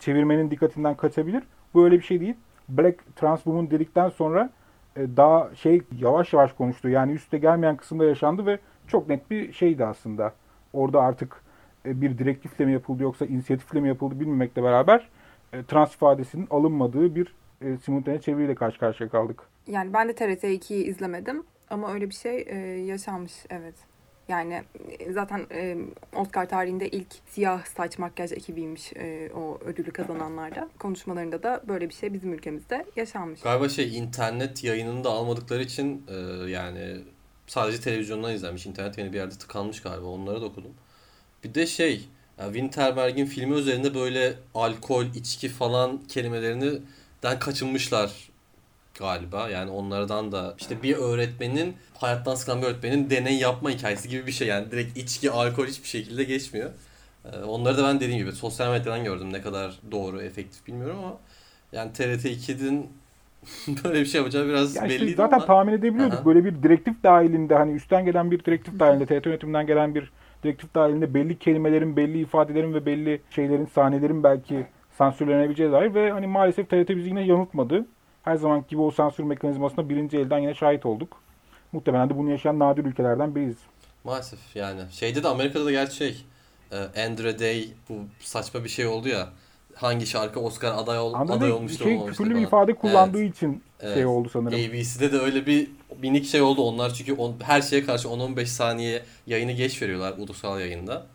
çevirmenin 0.00 0.50
dikkatinden 0.50 0.94
kaçabilir. 0.94 1.42
Bu 1.74 1.84
öyle 1.84 1.96
bir 1.96 2.02
şey 2.02 2.20
değil. 2.20 2.34
Black 2.68 3.16
Trans 3.16 3.42
Woman 3.42 3.70
dedikten 3.70 4.08
sonra 4.08 4.50
e, 4.96 5.16
daha 5.16 5.54
şey 5.54 5.82
yavaş 5.98 6.32
yavaş 6.32 6.52
konuştu. 6.52 6.88
Yani 6.88 7.12
üste 7.12 7.38
gelmeyen 7.38 7.76
kısımda 7.76 8.04
yaşandı 8.04 8.46
ve 8.46 8.58
çok 8.88 9.08
net 9.08 9.30
bir 9.30 9.52
şeydi 9.52 9.84
aslında. 9.84 10.32
Orada 10.72 11.02
artık 11.02 11.42
e, 11.86 12.00
bir 12.00 12.18
direktifle 12.18 12.64
mi 12.64 12.72
yapıldı 12.72 13.02
yoksa 13.02 13.26
inisiyatifle 13.26 13.80
mi 13.80 13.88
yapıldı 13.88 14.20
bilmemekle 14.20 14.62
beraber 14.62 15.08
e, 15.52 15.62
trans 15.62 15.94
ifadesinin 15.94 16.46
alınmadığı 16.50 17.14
bir 17.14 17.34
e, 17.60 17.76
simultane 17.76 18.20
çeviriyle 18.20 18.54
karşı 18.54 18.78
karşıya 18.78 19.08
kaldık. 19.08 19.42
Yani 19.66 19.92
ben 19.92 20.08
de 20.08 20.14
TRT 20.14 20.44
2'yi 20.44 20.84
izlemedim 20.84 21.44
ama 21.70 21.92
öyle 21.92 22.08
bir 22.08 22.14
şey 22.14 22.44
e, 22.48 22.56
yaşanmış 22.84 23.32
evet. 23.50 23.74
Yani 24.28 24.62
e, 24.98 25.12
zaten 25.12 25.46
e, 25.52 25.76
Oscar 26.16 26.48
tarihinde 26.48 26.88
ilk 26.88 27.06
siyah 27.26 27.64
saç 27.64 27.98
makyaj 27.98 28.32
ekibiymiş 28.32 28.92
e, 28.96 29.30
o 29.34 29.58
ödülü 29.64 29.90
kazananlarda. 29.90 30.68
Konuşmalarında 30.78 31.42
da 31.42 31.62
böyle 31.68 31.88
bir 31.88 31.94
şey 31.94 32.12
bizim 32.12 32.32
ülkemizde 32.32 32.86
yaşanmış. 32.96 33.40
Galiba 33.40 33.68
şey 33.68 33.98
internet 33.98 34.64
yayınını 34.64 35.04
da 35.04 35.10
almadıkları 35.10 35.62
için 35.62 36.06
e, 36.08 36.14
yani 36.50 36.96
sadece 37.46 37.80
televizyondan 37.80 38.34
izlenmiş. 38.34 38.66
İnternet 38.66 38.98
yayını 38.98 39.12
bir 39.12 39.18
yerde 39.18 39.34
tıkanmış 39.34 39.82
galiba. 39.82 40.06
Onları 40.06 40.40
da 40.40 40.44
okudum. 40.44 40.72
Bir 41.44 41.54
de 41.54 41.66
şey 41.66 42.08
ya 42.38 42.44
Winterberg'in 42.44 43.26
filmi 43.26 43.54
üzerinde 43.54 43.94
böyle 43.94 44.34
alkol, 44.54 45.04
içki 45.04 45.48
falan 45.48 46.00
kelimelerini 46.08 46.72
den 47.24 47.38
kaçınmışlar 47.38 48.30
galiba. 48.98 49.48
Yani 49.48 49.70
onlardan 49.70 50.32
da 50.32 50.54
işte 50.58 50.82
bir 50.82 50.96
öğretmenin 50.96 51.76
hayattan 51.98 52.34
sıkılan 52.34 52.62
bir 52.62 52.66
öğretmenin 52.66 53.10
deney 53.10 53.38
yapma 53.38 53.70
hikayesi 53.70 54.08
gibi 54.08 54.26
bir 54.26 54.32
şey. 54.32 54.48
Yani 54.48 54.70
direkt 54.70 54.98
içki, 54.98 55.30
alkol 55.30 55.66
hiçbir 55.66 55.88
şekilde 55.88 56.24
geçmiyor. 56.24 56.70
E, 57.32 57.44
onları 57.44 57.78
da 57.78 57.84
ben 57.84 58.00
dediğim 58.00 58.18
gibi 58.18 58.32
sosyal 58.32 58.70
medyadan 58.70 59.04
gördüm. 59.04 59.32
Ne 59.32 59.42
kadar 59.42 59.78
doğru, 59.90 60.22
efektif 60.22 60.66
bilmiyorum 60.66 60.96
ama 60.98 61.16
yani 61.72 61.92
TRT 61.92 62.24
2'nin 62.24 62.88
böyle 63.84 64.00
bir 64.00 64.06
şey 64.06 64.20
yapacağı 64.20 64.48
biraz 64.48 64.76
Ya 64.76 64.86
işte 64.86 65.00
belliydi 65.00 65.16
zaten 65.16 65.36
ama 65.36 65.46
tahmin 65.46 65.72
edebiliyorduk. 65.72 66.18
Aha. 66.18 66.24
Böyle 66.24 66.44
bir 66.44 66.62
direktif 66.62 67.02
dahilinde 67.02 67.54
hani 67.54 67.72
üstten 67.72 68.04
gelen 68.04 68.30
bir 68.30 68.44
direktif 68.44 68.78
dahilinde, 68.78 69.06
TRT 69.06 69.26
yönetiminden 69.26 69.66
gelen 69.66 69.94
bir 69.94 70.12
direktif 70.44 70.74
dahilinde 70.74 71.14
belli 71.14 71.38
kelimelerin, 71.38 71.96
belli 71.96 72.20
ifadelerin 72.20 72.74
ve 72.74 72.86
belli 72.86 73.20
şeylerin, 73.30 73.66
sahnelerin 73.66 74.22
belki 74.22 74.66
sansürlenebileceği 74.98 75.72
dair 75.72 75.94
ve 75.94 76.10
hani 76.12 76.26
maalesef 76.26 76.70
TRT 76.70 76.88
bizi 76.88 77.08
yine 77.08 77.22
yanıltmadı. 77.26 77.86
Her 78.22 78.36
zaman 78.36 78.64
gibi 78.68 78.80
o 78.80 78.90
sansür 78.90 79.24
mekanizmasına 79.24 79.88
birinci 79.88 80.18
elden 80.18 80.38
yine 80.38 80.54
şahit 80.54 80.86
olduk. 80.86 81.20
Muhtemelen 81.72 82.10
de 82.10 82.16
bunu 82.18 82.30
yaşayan 82.30 82.58
nadir 82.58 82.84
ülkelerden 82.84 83.34
biriyiz. 83.34 83.56
maalesef 84.04 84.56
yani 84.56 84.80
şeyde 84.90 85.22
de 85.22 85.28
Amerika'da 85.28 85.64
da 85.64 85.70
gerçi 85.70 85.96
şey 85.96 86.24
e, 86.72 87.06
Andre 87.06 87.38
Day 87.38 87.68
bu 87.88 87.94
saçma 88.20 88.64
bir 88.64 88.68
şey 88.68 88.86
oldu 88.86 89.08
ya 89.08 89.28
hangi 89.74 90.06
şarkı 90.06 90.40
Oscar 90.40 90.72
aday, 90.78 90.98
ol, 90.98 91.14
Ama 91.14 91.34
aday 91.34 91.48
bir 91.48 91.54
olmuştur 91.54 91.84
şey 91.84 91.94
olmamıştır 91.94 92.24
küfürlü 92.24 92.38
bir 92.40 92.46
ifade 92.46 92.74
kullandığı 92.74 93.22
Evet. 93.22 93.36
için 93.36 93.62
Evet. 93.80 93.94
şey 93.94 94.06
oldu 94.06 94.28
sanırım. 94.28 94.58
ABC'de 94.58 95.12
de 95.12 95.18
öyle 95.18 95.46
bir 95.46 95.68
minik 96.02 96.26
şey 96.26 96.42
oldu 96.42 96.62
onlar 96.62 96.94
çünkü 96.94 97.12
on, 97.12 97.34
her 97.42 97.62
şeye 97.62 97.84
karşı 97.84 98.08
10-15 98.08 98.46
saniye 98.46 99.02
yayını 99.26 99.52
geç 99.52 99.82
veriyorlar 99.82 100.14
ulusal 100.18 100.60
yayında. 100.60 101.06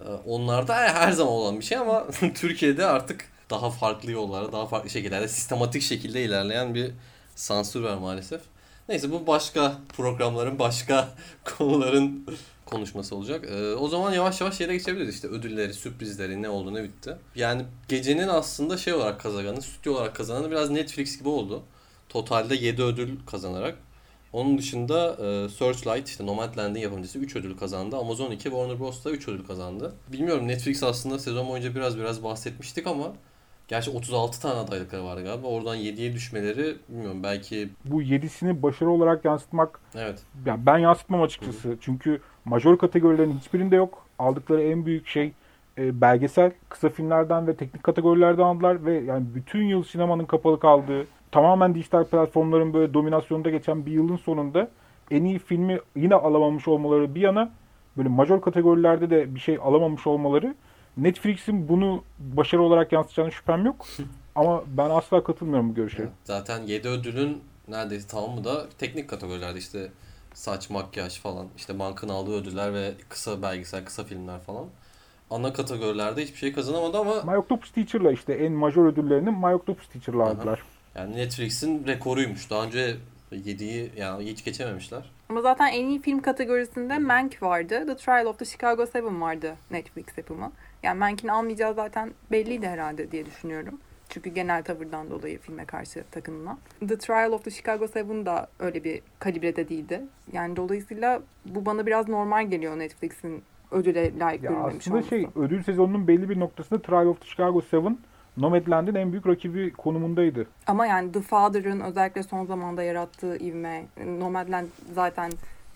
Ee, 0.00 0.08
Onlarda 0.26 0.74
her 0.74 1.12
zaman 1.12 1.32
olan 1.32 1.58
bir 1.58 1.64
şey 1.64 1.78
ama 1.78 2.06
Türkiye'de 2.34 2.86
artık 2.86 3.28
daha 3.50 3.70
farklı 3.70 4.10
yollara, 4.10 4.52
daha 4.52 4.66
farklı 4.66 4.90
şekillerde, 4.90 5.28
sistematik 5.28 5.82
şekilde 5.82 6.22
ilerleyen 6.24 6.74
bir 6.74 6.90
sansür 7.36 7.82
var 7.82 7.96
maalesef. 7.96 8.40
Neyse 8.88 9.10
bu 9.12 9.26
başka 9.26 9.76
programların, 9.96 10.58
başka 10.58 11.08
konuların 11.58 12.26
konuşması 12.66 13.16
olacak. 13.16 13.44
Ee, 13.50 13.74
o 13.74 13.88
zaman 13.88 14.12
yavaş 14.12 14.40
yavaş 14.40 14.60
yere 14.60 14.76
geçebiliriz 14.76 15.14
işte 15.14 15.28
ödülleri, 15.28 15.74
sürprizleri, 15.74 16.42
ne 16.42 16.48
oldu 16.48 16.74
ne 16.74 16.82
bitti. 16.82 17.16
Yani 17.34 17.62
gecenin 17.88 18.28
aslında 18.28 18.76
şey 18.76 18.92
olarak 18.94 19.20
kazananı, 19.20 19.62
stüdyo 19.62 19.94
olarak 19.94 20.16
kazananı 20.16 20.50
biraz 20.50 20.70
Netflix 20.70 21.18
gibi 21.18 21.28
oldu. 21.28 21.62
Totalde 22.08 22.54
7 22.54 22.82
ödül 22.82 23.16
kazanarak. 23.26 23.78
Onun 24.34 24.58
dışında 24.58 25.10
e, 25.10 25.48
Searchlight 25.48 26.08
işte 26.08 26.26
Nomadland'in 26.26 26.80
yapımcısı 26.80 27.18
3 27.18 27.36
ödül 27.36 27.56
kazandı. 27.56 27.96
Amazon 27.96 28.30
2 28.30 28.42
Warner 28.42 28.80
Bros 28.80 29.04
da 29.04 29.10
3 29.10 29.28
ödül 29.28 29.46
kazandı. 29.46 29.94
Bilmiyorum 30.12 30.48
Netflix 30.48 30.82
aslında 30.82 31.18
sezon 31.18 31.48
boyunca 31.48 31.74
biraz 31.74 31.98
biraz 31.98 32.24
bahsetmiştik 32.24 32.86
ama 32.86 33.12
gerçi 33.68 33.90
36 33.90 34.40
tane 34.40 34.54
adaylıkları 34.54 35.04
vardı 35.04 35.24
galiba. 35.24 35.46
Oradan 35.46 35.76
7'ye 35.76 36.12
düşmeleri 36.12 36.76
bilmiyorum 36.88 37.22
belki 37.22 37.68
Bu 37.84 38.02
yedisini 38.02 38.62
başarı 38.62 38.90
olarak 38.90 39.24
yansıtmak 39.24 39.80
evet 39.94 40.22
Ya 40.46 40.66
ben 40.66 40.78
yansıtmam 40.78 41.22
açıkçası. 41.22 41.76
Çünkü 41.80 42.20
major 42.44 42.78
kategorilerin 42.78 43.38
hiçbirinde 43.38 43.76
yok. 43.76 44.06
Aldıkları 44.18 44.62
en 44.62 44.86
büyük 44.86 45.06
şey 45.06 45.32
e, 45.78 46.00
belgesel, 46.00 46.52
kısa 46.68 46.88
filmlerden 46.88 47.46
ve 47.46 47.56
teknik 47.56 47.82
kategorilerden 47.82 48.42
aldılar 48.42 48.86
ve 48.86 48.94
yani 48.94 49.24
bütün 49.34 49.62
yıl 49.64 49.84
sinemanın 49.84 50.24
kapalı 50.24 50.60
kaldığı, 50.60 51.06
tamamen 51.34 51.74
dijital 51.74 52.04
platformların 52.04 52.74
böyle 52.74 52.94
dominasyonunda 52.94 53.50
geçen 53.50 53.86
bir 53.86 53.92
yılın 53.92 54.16
sonunda 54.16 54.68
en 55.10 55.24
iyi 55.24 55.38
filmi 55.38 55.78
yine 55.96 56.14
alamamış 56.14 56.68
olmaları 56.68 57.14
bir 57.14 57.20
yana 57.20 57.50
böyle 57.96 58.08
major 58.08 58.42
kategorilerde 58.42 59.10
de 59.10 59.34
bir 59.34 59.40
şey 59.40 59.58
alamamış 59.62 60.06
olmaları 60.06 60.54
Netflix'in 60.96 61.68
bunu 61.68 62.02
başarı 62.18 62.62
olarak 62.62 62.92
yansıtacağına 62.92 63.30
şüphem 63.30 63.64
yok. 63.66 63.86
Ama 64.34 64.62
ben 64.66 64.90
asla 64.90 65.24
katılmıyorum 65.24 65.70
bu 65.70 65.74
görüşe. 65.74 66.08
zaten 66.24 66.62
7 66.62 66.88
ödülün 66.88 67.42
neredeyse 67.68 68.08
tamamı 68.08 68.44
da 68.44 68.68
teknik 68.78 69.10
kategorilerde 69.10 69.58
işte 69.58 69.88
saç, 70.34 70.70
makyaj 70.70 71.20
falan 71.20 71.46
işte 71.56 71.78
bankın 71.78 72.08
aldığı 72.08 72.34
ödüller 72.40 72.74
ve 72.74 72.92
kısa 73.08 73.42
belgesel, 73.42 73.84
kısa 73.84 74.04
filmler 74.04 74.40
falan. 74.40 74.64
ana 75.30 75.52
kategorilerde 75.52 76.22
hiçbir 76.22 76.38
şey 76.38 76.52
kazanamadı 76.52 76.98
ama 76.98 77.22
My 77.32 77.38
Octopus 77.38 77.70
Teacher'la 77.70 78.12
işte 78.12 78.32
en 78.32 78.52
majör 78.52 78.86
ödüllerini 78.86 79.30
My 79.30 79.54
Octopus 79.54 79.88
Teacher'la 79.88 80.22
Aha. 80.22 80.30
aldılar. 80.30 80.62
Yani 80.94 81.16
Netflix'in 81.16 81.86
rekoruymuş. 81.86 82.50
Daha 82.50 82.64
önce 82.64 82.96
yediği 83.32 83.90
yani 83.96 84.24
hiç 84.24 84.44
geçememişler. 84.44 85.10
Ama 85.28 85.40
zaten 85.40 85.66
en 85.72 85.86
iyi 85.86 86.00
film 86.00 86.20
kategorisinde 86.22 86.98
Mank 86.98 87.42
vardı. 87.42 87.86
The 87.86 87.96
Trial 87.96 88.26
of 88.26 88.38
the 88.38 88.44
Chicago 88.44 88.86
Seven 88.86 89.20
vardı 89.20 89.54
Netflix 89.70 90.06
yapımı. 90.18 90.52
Yani 90.82 90.98
Mank'in 90.98 91.28
almayacağı 91.28 91.74
zaten 91.74 92.10
belliydi 92.32 92.68
herhalde 92.68 93.10
diye 93.12 93.26
düşünüyorum. 93.26 93.80
Çünkü 94.08 94.30
genel 94.30 94.62
tavırdan 94.64 95.10
dolayı 95.10 95.38
filme 95.38 95.64
karşı 95.64 96.04
takınılan. 96.10 96.58
The 96.88 96.98
Trial 96.98 97.32
of 97.32 97.44
the 97.44 97.50
Chicago 97.50 97.88
Seven 97.88 98.26
da 98.26 98.48
öyle 98.58 98.84
bir 98.84 99.00
kalibrede 99.18 99.68
değildi. 99.68 100.00
Yani 100.32 100.56
dolayısıyla 100.56 101.22
bu 101.46 101.66
bana 101.66 101.86
biraz 101.86 102.08
normal 102.08 102.50
geliyor 102.50 102.78
Netflix'in 102.78 103.42
ödüle 103.70 104.18
layık 104.18 104.42
Ya 104.42 104.50
görülmemiş 104.50 104.76
aslında 104.78 104.96
olması. 104.96 105.08
şey 105.10 105.26
ödül 105.36 105.62
sezonunun 105.62 106.08
belli 106.08 106.28
bir 106.28 106.40
noktasında 106.40 106.82
Trial 106.82 107.06
of 107.06 107.20
the 107.20 107.26
Chicago 107.26 107.60
Seven 107.60 107.98
Nomadland'in 108.36 108.94
en 108.94 109.12
büyük 109.12 109.26
rakibi 109.26 109.72
konumundaydı. 109.72 110.46
Ama 110.66 110.86
yani 110.86 111.12
The 111.12 111.20
Father'ın 111.20 111.80
özellikle 111.80 112.22
son 112.22 112.46
zamanda 112.46 112.82
yarattığı 112.82 113.36
ivme, 113.36 113.84
Nomadland 114.06 114.66
zaten 114.94 115.32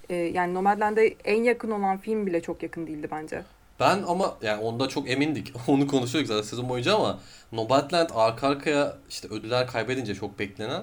e, 0.09 0.15
yani 0.15 0.55
Nomadland'e 0.55 1.07
en 1.25 1.43
yakın 1.43 1.71
olan 1.71 1.97
film 1.99 2.27
bile 2.27 2.41
çok 2.41 2.63
yakın 2.63 2.87
değildi 2.87 3.09
bence. 3.11 3.43
Ben 3.81 4.03
ama 4.09 4.35
yani 4.43 4.63
onda 4.63 4.89
çok 4.89 5.11
emindik. 5.11 5.53
Onu 5.69 5.87
konuşuyorduk 5.87 6.29
zaten 6.29 6.43
sezon 6.43 6.69
boyunca 6.69 6.95
ama 6.97 7.19
Nomadland 7.53 8.11
arka 8.15 8.49
arkaya 8.49 8.97
işte 9.09 9.29
ödüller 9.29 9.67
kaybedince 9.67 10.15
çok 10.15 10.39
beklenen. 10.39 10.83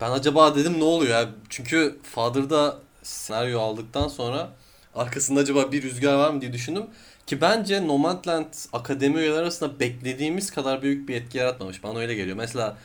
Ben 0.00 0.10
acaba 0.10 0.54
dedim 0.54 0.80
ne 0.80 0.84
oluyor 0.84 1.10
ya? 1.10 1.28
Çünkü 1.48 1.98
Father'da 2.02 2.76
senaryo 3.02 3.60
aldıktan 3.60 4.08
sonra 4.08 4.48
arkasında 4.94 5.40
acaba 5.40 5.72
bir 5.72 5.82
rüzgar 5.82 6.14
var 6.14 6.30
mı 6.30 6.40
diye 6.40 6.52
düşündüm. 6.52 6.86
Ki 7.26 7.40
bence 7.40 7.86
Nomadland 7.86 8.52
akademi 8.72 9.18
üyeleri 9.18 9.38
arasında 9.38 9.80
beklediğimiz 9.80 10.50
kadar 10.50 10.82
büyük 10.82 11.08
bir 11.08 11.14
etki 11.14 11.38
yaratmamış. 11.38 11.82
Bana 11.82 11.98
öyle 11.98 12.14
geliyor. 12.14 12.36
Mesela 12.36 12.76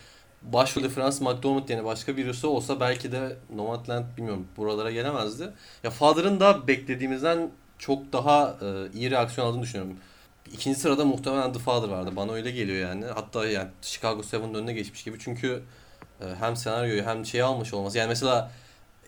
başrolde 0.42 0.90
Francis 0.90 1.22
McDormand 1.22 1.70
yerine 1.70 1.86
başka 1.86 2.18
birisi 2.18 2.48
olsa 2.48 2.80
belki 2.80 3.12
de 3.12 3.38
Nomadland 3.56 4.06
bilmiyorum 4.18 4.48
buralara 4.58 4.92
gelemezdi. 4.92 5.50
Ya 5.84 5.90
Father'ın 5.90 6.40
da 6.40 6.68
beklediğimizden 6.68 7.50
çok 7.80 8.14
daha 8.14 8.58
e, 8.62 8.98
iyi 8.98 9.12
reaksiyon 9.12 9.48
aldığını 9.48 9.62
düşünüyorum. 9.62 9.98
İkinci 10.54 10.80
sırada 10.80 11.06
muhtemelen 11.06 11.54
The 11.54 11.60
Father 11.60 11.90
vardı. 11.90 12.12
Bana 12.16 12.32
öyle 12.32 12.52
geliyor 12.52 12.90
yani. 12.90 13.06
Hatta 13.06 13.46
yani 13.48 13.70
Chicago 13.82 14.22
7'ın 14.22 14.54
önüne 14.54 14.74
geçmiş 14.74 15.04
gibi. 15.04 15.18
Çünkü 15.20 15.64
e, 16.22 16.26
hem 16.40 16.56
senaryoyu 16.56 17.04
hem 17.04 17.26
şeyi 17.26 17.44
almış 17.44 17.74
olması. 17.74 17.98
Yani 17.98 18.08
mesela 18.08 18.52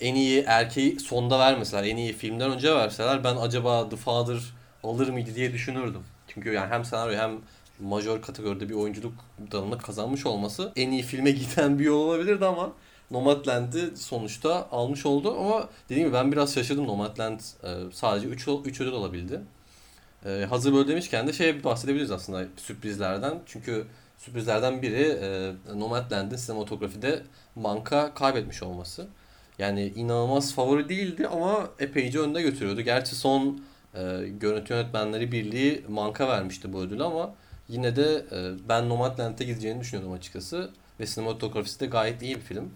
en 0.02 0.16
iyi 0.16 0.44
erkeği 0.48 1.00
sonda 1.00 1.40
vermeseler, 1.40 1.84
en 1.84 1.98
iyi 1.98 2.13
filmden 2.13 2.52
önce 2.52 2.75
verseler 2.75 3.24
ben 3.24 3.36
acaba 3.36 3.90
The 3.90 3.96
Father 3.96 4.38
alır 4.84 5.10
mıydı 5.10 5.36
diye 5.36 5.54
düşünürdüm. 5.54 6.02
Çünkü 6.28 6.52
yani 6.52 6.70
hem 6.70 6.86
senaryo 6.86 7.18
hem 7.18 7.32
majör 7.80 8.22
kategoride 8.22 8.70
bir 8.70 8.74
oyunculuk 8.74 9.13
dalını 9.52 9.78
kazanmış 9.78 10.25
olması 10.25 10.72
en 10.75 10.92
iyi 10.92 11.02
filme 11.02 11.32
giden 11.32 11.80
bir 11.80 11.84
yol 11.86 12.08
olabilirdi 12.08 12.46
ama 12.46 12.74
Nomadland'i 13.12 13.98
sonuçta 13.98 14.68
almış 14.72 15.06
oldu 15.06 15.36
ama 15.40 15.70
dediğim 15.90 16.08
gibi 16.08 16.18
ben 16.18 16.32
biraz 16.32 16.54
şaşırdım 16.54 16.88
Nomadland 16.88 17.40
e, 17.40 17.70
sadece 17.94 18.28
3 18.28 18.48
3 18.66 18.82
ödül 18.82 18.94
alabildi. 18.94 19.42
E, 20.25 20.46
hazır 20.50 20.74
böyle 20.74 20.88
demişken 20.88 21.28
de 21.28 21.56
bir 21.56 21.63
bahsedebiliriz 21.63 22.12
aslında 22.12 22.46
sürprizlerden. 22.58 23.40
Çünkü 23.46 23.86
sürprizlerden 24.18 24.82
biri 24.82 25.20
e, 25.22 25.52
Nomadland'in 25.80 26.36
sinematografide 26.36 27.24
Manka 27.56 28.13
kaybetmiş 28.13 28.63
olması. 28.63 29.08
Yani 29.60 29.86
inanılmaz 29.96 30.54
favori 30.54 30.90
değildi 30.90 31.28
ama 31.28 31.70
epeyce 31.80 32.20
önde 32.20 32.42
götürüyordu. 32.42 32.82
Gerçi 32.82 33.16
son 33.16 33.62
e, 33.96 34.00
Görüntü 34.40 34.74
Yönetmenleri 34.74 35.32
Birliği 35.32 35.86
Manka 35.90 36.28
vermişti 36.28 36.74
bu 36.74 36.82
ödülü 36.82 37.04
ama 37.04 37.34
yine 37.68 37.96
de 37.96 38.26
e, 38.32 38.70
ben 38.70 38.90
Nomadland'e 38.90 39.44
gideceğini 39.44 39.80
düşünüyordum 39.80 40.14
açıkçası. 40.14 40.70
Ve 41.00 41.06
sinematografisi 41.06 41.80
de 41.80 41.86
gayet 41.86 42.22
iyi 42.22 42.36
bir 42.36 42.42
film. 42.42 42.72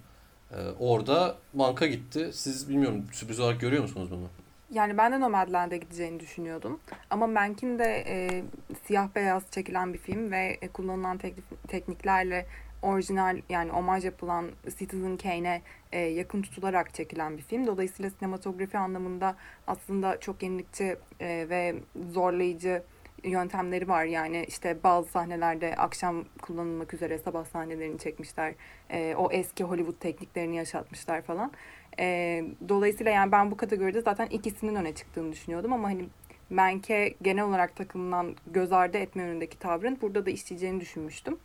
E, 0.51 0.57
orada 0.79 1.35
Manka 1.53 1.87
gitti. 1.87 2.29
Siz 2.33 2.69
bilmiyorum 2.69 3.05
sürpriz 3.11 3.39
olarak 3.39 3.61
görüyor 3.61 3.81
musunuz 3.83 4.11
bunu? 4.11 4.27
Yani 4.73 4.97
ben 4.97 5.11
de 5.11 5.19
Nomadland'e 5.19 5.77
gideceğini 5.77 6.19
düşünüyordum. 6.19 6.79
Ama 7.09 7.27
Mank'in 7.27 7.79
de 7.79 8.03
e, 8.07 8.43
siyah 8.87 9.07
beyaz 9.15 9.43
çekilen 9.51 9.93
bir 9.93 9.97
film 9.99 10.31
ve 10.31 10.57
e, 10.61 10.67
kullanılan 10.67 11.17
teknik- 11.17 11.67
tekniklerle 11.67 12.45
orijinal 12.81 13.41
yani 13.49 13.71
omaj 13.71 14.05
yapılan 14.05 14.45
Citizen 14.77 15.17
Kane'e 15.17 15.61
e, 15.91 15.99
yakın 15.99 16.41
tutularak 16.41 16.93
çekilen 16.93 17.37
bir 17.37 17.43
film. 17.43 17.67
Dolayısıyla 17.67 18.11
sinematografi 18.11 18.77
anlamında 18.77 19.35
aslında 19.67 20.19
çok 20.19 20.43
yenilikçi 20.43 20.95
e, 21.19 21.45
ve 21.49 21.75
zorlayıcı 22.11 22.83
yöntemleri 23.23 23.87
var. 23.87 24.05
Yani 24.05 24.45
işte 24.47 24.77
bazı 24.83 25.09
sahnelerde 25.09 25.75
akşam 25.75 26.25
kullanılmak 26.41 26.93
üzere 26.93 27.17
sabah 27.17 27.45
sahnelerini 27.45 27.99
çekmişler. 27.99 28.53
E, 28.89 29.15
o 29.17 29.31
eski 29.31 29.63
Hollywood 29.63 29.99
tekniklerini 29.99 30.55
yaşatmışlar 30.55 31.21
falan. 31.21 31.51
E, 31.99 32.43
dolayısıyla 32.69 33.11
yani 33.11 33.31
ben 33.31 33.51
bu 33.51 33.57
kategoride 33.57 34.01
zaten 34.01 34.27
ikisinin 34.27 34.75
öne 34.75 34.95
çıktığını 34.95 35.31
düşünüyordum 35.31 35.73
ama 35.73 35.87
hani 35.87 36.05
Menk'e 36.49 37.15
genel 37.21 37.43
olarak 37.43 37.75
takılınan 37.75 38.35
göz 38.47 38.71
ardı 38.71 38.97
etme 38.97 39.23
yönündeki 39.23 39.59
tavrın 39.59 39.97
burada 40.01 40.25
da 40.25 40.29
işleyeceğini 40.29 40.81
düşünmüştüm. 40.81 41.37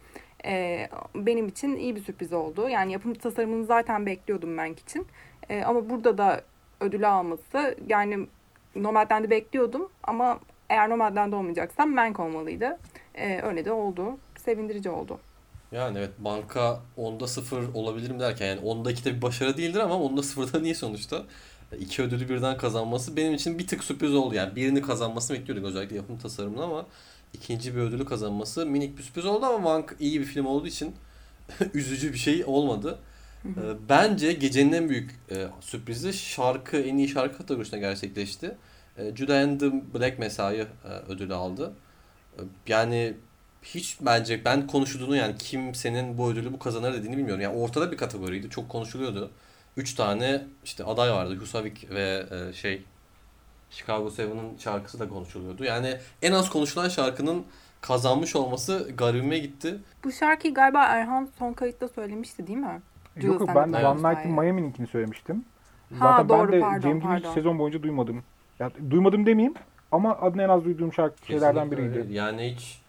E, 0.44 0.88
benim 1.14 1.48
için 1.48 1.76
iyi 1.76 1.96
bir 1.96 2.04
sürpriz 2.04 2.32
oldu. 2.32 2.68
Yani 2.68 2.92
yapım 2.92 3.14
tasarımını 3.14 3.64
zaten 3.64 4.06
bekliyordum 4.06 4.50
Menk 4.54 4.78
için. 4.78 5.06
E, 5.48 5.62
ama 5.62 5.90
burada 5.90 6.18
da 6.18 6.40
ödülü 6.80 7.06
alması 7.06 7.76
yani 7.88 8.26
Nomadland'i 8.76 9.30
bekliyordum 9.30 9.88
ama 10.02 10.38
eğer 10.70 10.90
Nomadland 10.90 11.32
olmayacaksam 11.32 11.92
Menk 11.92 12.20
olmalıydı. 12.20 12.78
E, 13.14 13.42
öyle 13.42 13.64
de 13.64 13.72
oldu. 13.72 14.18
Sevindirici 14.36 14.90
oldu. 14.90 15.18
Yani 15.72 15.98
evet 15.98 16.10
banka 16.18 16.80
onda 16.96 17.26
sıfır 17.26 17.74
olabilir 17.74 18.10
mi 18.10 18.20
derken 18.20 18.46
yani 18.46 18.60
onda 18.60 18.90
ikide 18.90 19.14
bir 19.16 19.22
başarı 19.22 19.56
değildir 19.56 19.80
ama 19.80 19.94
onda 19.94 20.22
sıfırda 20.22 20.60
niye 20.60 20.74
sonuçta? 20.74 21.22
İki 21.78 22.02
ödülü 22.02 22.28
birden 22.28 22.56
kazanması 22.56 23.16
benim 23.16 23.34
için 23.34 23.58
bir 23.58 23.66
tık 23.66 23.84
sürpriz 23.84 24.14
oldu. 24.14 24.34
Yani 24.34 24.56
birini 24.56 24.82
kazanmasını 24.82 25.38
bekliyorduk 25.38 25.66
özellikle 25.66 25.96
yapım 25.96 26.18
tasarımını 26.18 26.64
ama 26.64 26.86
ikinci 27.34 27.74
bir 27.76 27.80
ödülü 27.80 28.04
kazanması 28.04 28.66
minik 28.66 28.98
bir 28.98 29.02
sürpriz 29.02 29.24
oldu 29.26 29.46
ama 29.46 29.58
Mank 29.58 29.96
iyi 30.00 30.20
bir 30.20 30.24
film 30.26 30.46
olduğu 30.46 30.66
için 30.66 30.96
üzücü 31.74 32.12
bir 32.12 32.18
şey 32.18 32.44
olmadı. 32.46 32.98
Ee, 33.56 33.60
Bence 33.88 34.32
gecenin 34.32 34.72
en 34.72 34.88
büyük 34.88 35.10
e, 35.30 35.48
sürprizi 35.60 36.12
şarkı, 36.12 36.76
en 36.76 36.96
iyi 36.98 37.08
şarkı 37.08 37.38
kategorisinde 37.38 37.80
gerçekleşti. 37.80 38.58
E, 38.98 39.16
Judah 39.16 39.42
and 39.42 39.60
the 39.60 39.72
Black 39.94 40.18
Messiah 40.18 40.66
e, 40.84 40.88
ödülü 41.08 41.34
aldı. 41.34 41.72
E, 42.38 42.40
Yani 42.68 43.14
hiç 43.62 43.98
bence 44.00 44.44
ben 44.44 44.66
konuşulduğunu 44.66 45.16
yani 45.16 45.36
kimsenin 45.38 46.18
bu 46.18 46.30
ödülü 46.32 46.52
bu 46.52 46.58
kazanır 46.58 46.94
dediğini 46.94 47.16
bilmiyorum. 47.16 47.42
Yani 47.42 47.56
ortada 47.56 47.92
bir 47.92 47.96
kategoriydi. 47.96 48.50
Çok 48.50 48.68
konuşuluyordu. 48.68 49.30
Üç 49.76 49.94
tane 49.94 50.44
işte 50.64 50.84
aday 50.84 51.10
vardı. 51.12 51.36
Husavik 51.36 51.90
ve 51.90 52.26
e, 52.50 52.52
şey 52.52 52.82
Chicago 53.72 54.08
7'ın 54.08 54.58
şarkısı 54.58 55.00
da 55.00 55.08
konuşuluyordu. 55.08 55.64
Yani 55.64 55.96
en 56.22 56.32
az 56.32 56.50
konuşulan 56.50 56.88
şarkının 56.88 57.44
kazanmış 57.80 58.36
olması 58.36 58.90
garibime 58.96 59.38
gitti. 59.38 59.78
Bu 60.04 60.12
şarkıyı 60.12 60.54
galiba 60.54 60.84
Erhan 60.84 61.28
son 61.38 61.52
kayıtta 61.52 61.88
söylemişti 61.88 62.46
değil 62.46 62.58
mi? 62.58 62.80
Yok 63.16 63.40
yok 63.40 63.50
ben 63.54 63.72
the 63.72 63.86
One 63.86 64.10
Night 64.12 64.24
in. 64.26 64.32
Miami'ninkini 64.32 64.86
söylemiştim. 64.86 65.44
Ha, 65.98 66.08
Zaten 66.08 66.28
doğru, 66.28 66.52
ben 66.52 66.58
de 66.58 66.60
pardon, 66.60 66.80
James 66.88 67.04
Dean'i 67.04 67.18
hiç 67.18 67.26
sezon 67.26 67.58
boyunca 67.58 67.82
duymadım. 67.82 68.22
Ya, 68.58 68.70
duymadım 68.90 69.26
demeyeyim 69.26 69.54
ama 69.92 70.18
adını 70.20 70.42
en 70.42 70.48
az 70.48 70.64
duyduğum 70.64 70.92
şarkı 70.92 71.26
şeylerden 71.26 71.70
biriydi. 71.70 71.98
öyle. 71.98 72.14
Yani 72.14 72.54
hiç 72.54 72.81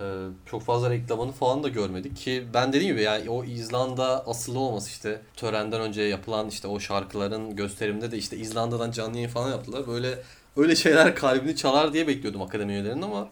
e, 0.00 0.04
çok 0.46 0.62
fazla 0.62 0.90
reklamını 0.90 1.32
falan 1.32 1.62
da 1.62 1.68
görmedik 1.68 2.16
ki 2.16 2.44
ben 2.54 2.72
dediğim 2.72 2.92
gibi 2.92 3.02
yani 3.02 3.30
o 3.30 3.44
İzlanda 3.44 4.26
asılı 4.26 4.58
olması 4.58 4.90
işte 4.90 5.20
törenden 5.36 5.80
önce 5.80 6.02
yapılan 6.02 6.48
işte 6.48 6.68
o 6.68 6.80
şarkıların 6.80 7.56
gösteriminde 7.56 8.10
de 8.10 8.18
işte 8.18 8.36
İzlanda'dan 8.36 8.90
canlı 8.90 9.16
yayın 9.16 9.28
falan 9.28 9.50
yaptılar. 9.50 9.86
Böyle 9.86 10.18
öyle 10.56 10.76
şeyler 10.76 11.14
kalbini 11.16 11.56
çalar 11.56 11.92
diye 11.92 12.06
bekliyordum 12.08 12.42
akademi 12.42 12.72
üyelerinin 12.72 13.02
ama 13.02 13.28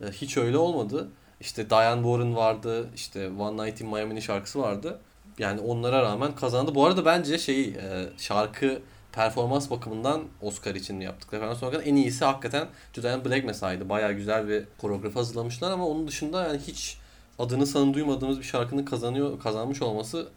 e, 0.00 0.06
hiç 0.06 0.36
öyle 0.36 0.58
olmadı. 0.58 1.08
İşte 1.40 1.70
Diane 1.70 2.02
Warren 2.02 2.36
vardı, 2.36 2.88
işte 2.94 3.30
One 3.38 3.66
Night 3.66 3.80
in 3.80 3.88
Miami'nin 3.88 4.20
şarkısı 4.20 4.58
vardı. 4.58 4.98
Yani 5.38 5.60
onlara 5.60 6.02
rağmen 6.02 6.34
kazandı. 6.34 6.74
Bu 6.74 6.86
arada 6.86 7.04
bence 7.04 7.38
şey 7.38 7.64
e, 7.64 8.08
şarkı 8.18 8.78
performans 9.16 9.70
bakımından 9.70 10.22
Oscar 10.42 10.74
için 10.74 11.00
yaptıkları 11.00 11.40
performans 11.40 11.62
bakımından 11.62 11.88
en 11.88 11.96
iyisi 11.96 12.24
hakikaten 12.24 12.68
Julian 12.92 13.24
Black 13.24 13.44
Messiah'ydı. 13.44 13.88
Bayağı 13.88 14.12
güzel 14.12 14.48
bir 14.48 14.64
koreografi 14.78 15.14
hazırlamışlar 15.14 15.70
ama 15.70 15.86
onun 15.86 16.08
dışında 16.08 16.46
yani 16.46 16.58
hiç 16.66 16.98
adını 17.38 17.66
sanı 17.66 17.94
duymadığımız 17.94 18.38
bir 18.38 18.44
şarkının 18.44 18.84
kazanıyor 18.84 19.40
kazanmış 19.40 19.82
olması 19.82 20.28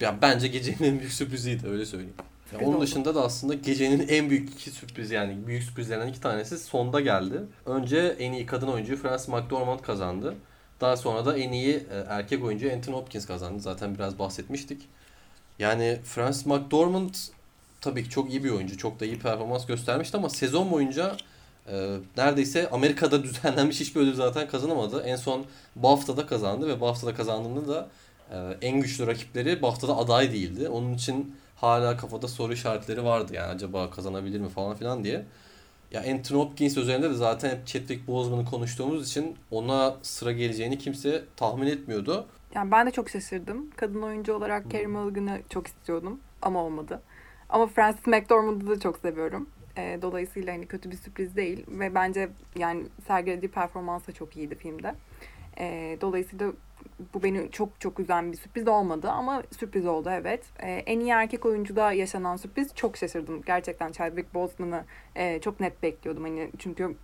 ya 0.00 0.18
bence 0.22 0.48
gecenin 0.48 0.82
en 0.82 0.98
büyük 0.98 1.12
sürpriziydi 1.12 1.68
öyle 1.68 1.86
söyleyeyim. 1.86 2.14
Ya 2.18 2.24
Sürpriz 2.50 2.68
onun 2.68 2.80
dışında 2.80 3.14
da 3.14 3.24
aslında 3.24 3.54
gecenin 3.54 4.08
en 4.08 4.30
büyük 4.30 4.50
iki 4.50 4.70
sürpriz 4.70 5.10
yani 5.10 5.46
büyük 5.46 5.62
sürprizlerinden 5.62 6.08
iki 6.08 6.20
tanesi 6.20 6.58
sonda 6.58 7.00
geldi. 7.00 7.42
Önce 7.66 8.16
en 8.18 8.32
iyi 8.32 8.46
kadın 8.46 8.66
oyuncu 8.66 8.96
Frances 8.96 9.28
McDormand 9.28 9.80
kazandı. 9.80 10.34
Daha 10.80 10.96
sonra 10.96 11.26
da 11.26 11.38
en 11.38 11.52
iyi 11.52 11.74
e, 11.74 12.04
erkek 12.08 12.44
oyuncu 12.44 12.72
Anthony 12.72 12.94
Hopkins 12.94 13.26
kazandı. 13.26 13.60
Zaten 13.60 13.94
biraz 13.94 14.18
bahsetmiştik. 14.18 14.88
Yani 15.58 15.98
Frances 16.04 16.46
McDormand 16.46 17.14
tabii 17.84 18.04
ki 18.04 18.10
çok 18.10 18.30
iyi 18.30 18.44
bir 18.44 18.50
oyuncu. 18.50 18.78
Çok 18.78 19.00
da 19.00 19.04
iyi 19.04 19.18
performans 19.18 19.66
göstermişti 19.66 20.16
ama 20.16 20.28
sezon 20.28 20.70
boyunca 20.70 21.16
Ee, 21.68 21.96
neredeyse 22.16 22.70
Amerika'da 22.70 23.22
düzenlenmiş 23.24 23.80
hiçbir 23.80 24.00
ödül 24.00 24.14
zaten 24.14 24.48
kazanamadı. 24.48 25.02
En 25.02 25.16
son 25.16 25.44
BAFTA'da 25.76 26.26
kazandı 26.26 26.68
ve 26.68 26.80
BAFTA'da 26.80 27.14
kazandığında 27.14 27.68
da 27.68 27.88
e, 28.30 28.66
en 28.66 28.80
güçlü 28.80 29.06
rakipleri 29.06 29.62
BAFTA'da 29.62 29.96
aday 29.96 30.32
değildi. 30.32 30.68
Onun 30.68 30.94
için 30.94 31.36
hala 31.56 31.96
kafada 31.96 32.28
soru 32.28 32.52
işaretleri 32.52 33.04
vardı 33.04 33.32
yani 33.34 33.46
acaba 33.46 33.90
kazanabilir 33.90 34.40
mi 34.40 34.48
falan 34.48 34.76
filan 34.76 35.04
diye. 35.04 35.24
Ya 35.92 36.00
Anthony 36.00 36.38
Hopkins 36.38 36.76
üzerinde 36.76 37.10
de 37.10 37.14
zaten 37.14 37.50
hep 37.50 37.66
Chadwick 37.66 38.06
Boseman'ı 38.06 38.44
konuştuğumuz 38.44 39.08
için 39.08 39.36
ona 39.50 39.96
sıra 40.02 40.32
geleceğini 40.32 40.78
kimse 40.78 41.24
tahmin 41.36 41.66
etmiyordu. 41.66 42.26
Yani 42.54 42.70
ben 42.70 42.86
de 42.86 42.90
çok 42.90 43.10
şaşırdım. 43.10 43.70
Kadın 43.76 44.02
oyuncu 44.02 44.34
olarak 44.34 44.70
Carey 44.70 44.86
Mulligan'ı 44.86 45.40
çok 45.50 45.66
istiyordum 45.66 46.20
ama 46.42 46.62
olmadı. 46.62 47.00
Ama 47.54 47.66
Frances 47.66 48.06
McDormand'ı 48.06 48.68
da 48.68 48.80
çok 48.80 48.98
seviyorum. 48.98 49.46
E, 49.76 49.98
dolayısıyla 50.02 50.54
hani 50.54 50.66
kötü 50.66 50.90
bir 50.90 50.96
sürpriz 50.96 51.36
değil 51.36 51.66
ve 51.68 51.94
bence 51.94 52.28
yani 52.58 52.82
sergilediği 53.06 53.50
performans 53.50 54.08
da 54.08 54.12
çok 54.12 54.36
iyiydi 54.36 54.54
filmde. 54.54 54.94
E, 55.58 55.98
dolayısıyla 56.00 56.52
bu 57.14 57.22
beni 57.22 57.50
çok 57.50 57.80
çok 57.80 58.00
üzen 58.00 58.32
bir 58.32 58.36
sürpriz 58.36 58.68
olmadı 58.68 59.10
ama 59.10 59.42
sürpriz 59.58 59.86
oldu 59.86 60.10
evet. 60.12 60.44
E, 60.58 60.72
en 60.72 61.00
iyi 61.00 61.10
erkek 61.10 61.46
oyuncuda 61.46 61.92
yaşanan 61.92 62.36
sürpriz 62.36 62.74
çok 62.74 62.96
şaşırdım. 62.96 63.42
Gerçekten 63.42 63.92
Chadwick 63.92 64.34
Boseman'ı 64.34 64.84
e, 65.14 65.40
çok 65.40 65.60
net 65.60 65.82
bekliyordum 65.82 66.22
hani 66.24 66.50
çünkü 66.58 66.94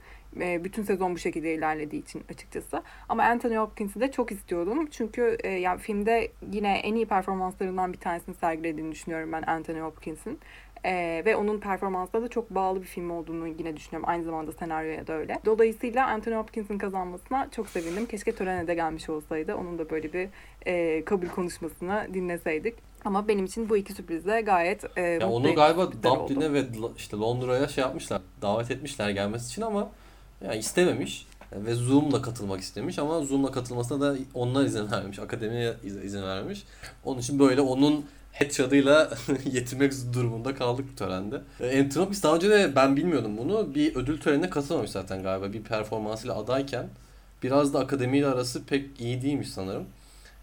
e, 0.40 0.64
bütün 0.64 0.82
sezon 0.82 1.14
bu 1.14 1.18
şekilde 1.18 1.54
ilerlediği 1.54 2.02
için 2.02 2.24
açıkçası. 2.30 2.82
Ama 3.08 3.22
Anthony 3.22 3.56
Hopkins'i 3.56 4.00
de 4.00 4.10
çok 4.10 4.32
istiyordum. 4.32 4.88
Çünkü 4.90 5.38
e, 5.44 5.48
yani 5.48 5.80
filmde 5.80 6.32
yine 6.52 6.78
en 6.78 6.94
iyi 6.94 7.06
performanslarından 7.06 7.92
bir 7.92 7.98
tanesini 7.98 8.34
sergilediğini 8.34 8.92
düşünüyorum 8.92 9.32
ben 9.32 9.42
Anthony 9.42 9.80
Hopkins'in. 9.80 10.38
Ee, 10.84 11.22
ve 11.26 11.36
onun 11.36 11.60
performansına 11.60 12.22
da 12.22 12.28
çok 12.28 12.50
bağlı 12.50 12.80
bir 12.82 12.86
film 12.86 13.10
olduğunu 13.10 13.48
yine 13.48 13.76
düşünüyorum. 13.76 14.08
Aynı 14.08 14.24
zamanda 14.24 14.52
senaryoya 14.52 15.06
da 15.06 15.12
öyle. 15.12 15.38
Dolayısıyla 15.44 16.06
Anthony 16.06 16.34
Hopkins'in 16.34 16.78
kazanmasına 16.78 17.48
çok 17.50 17.68
sevindim. 17.68 18.06
Keşke 18.06 18.32
törene 18.32 18.66
de 18.66 18.74
gelmiş 18.74 19.08
olsaydı. 19.08 19.54
Onun 19.54 19.78
da 19.78 19.90
böyle 19.90 20.12
bir 20.12 20.28
e, 20.66 21.04
kabul 21.04 21.28
konuşmasını 21.28 22.06
dinleseydik. 22.14 22.74
Ama 23.04 23.28
benim 23.28 23.44
için 23.44 23.68
bu 23.68 23.76
iki 23.76 23.92
sürpriz 23.92 24.26
de 24.26 24.40
gayet 24.40 24.84
e, 24.96 25.02
Ya 25.02 25.28
onu 25.28 25.54
galiba 25.54 25.92
Dublin'e 25.92 26.52
ve 26.52 26.64
işte 26.96 27.16
Londra'ya 27.16 27.68
şey 27.68 27.82
yapmışlar. 27.82 28.22
Davet 28.42 28.70
etmişler 28.70 29.10
gelmesi 29.10 29.46
için 29.46 29.62
ama 29.62 29.90
yani 30.44 30.56
istememiş. 30.56 31.26
Ve 31.52 31.74
Zoom'la 31.74 32.22
katılmak 32.22 32.60
istemiş 32.60 32.98
ama 32.98 33.20
Zoom'la 33.20 33.52
katılmasına 33.52 34.00
da 34.00 34.18
onlar 34.34 34.64
izin 34.64 34.90
vermemiş. 34.90 35.18
Akademiye 35.18 35.74
izin 35.84 36.22
vermemiş. 36.22 36.64
Onun 37.04 37.20
için 37.20 37.38
böyle 37.38 37.60
onun 37.60 38.04
headshot'ıyla 38.32 39.10
yetinmek 39.52 39.92
durumunda 40.12 40.54
kaldık 40.54 40.86
bu 40.92 40.96
törende. 40.96 41.40
E, 41.60 41.88
Hopkins 41.94 42.22
daha 42.22 42.34
önce 42.34 42.50
de 42.50 42.76
ben 42.76 42.96
bilmiyordum 42.96 43.38
bunu. 43.38 43.74
Bir 43.74 43.96
ödül 43.96 44.20
törenine 44.20 44.50
katılmamış 44.50 44.90
zaten 44.90 45.22
galiba. 45.22 45.52
Bir 45.52 45.62
performansıyla 45.62 46.36
adayken. 46.36 46.88
Biraz 47.42 47.74
da 47.74 47.78
akademiyle 47.78 48.26
arası 48.26 48.64
pek 48.64 49.00
iyi 49.00 49.22
değilmiş 49.22 49.48
sanırım. 49.48 49.86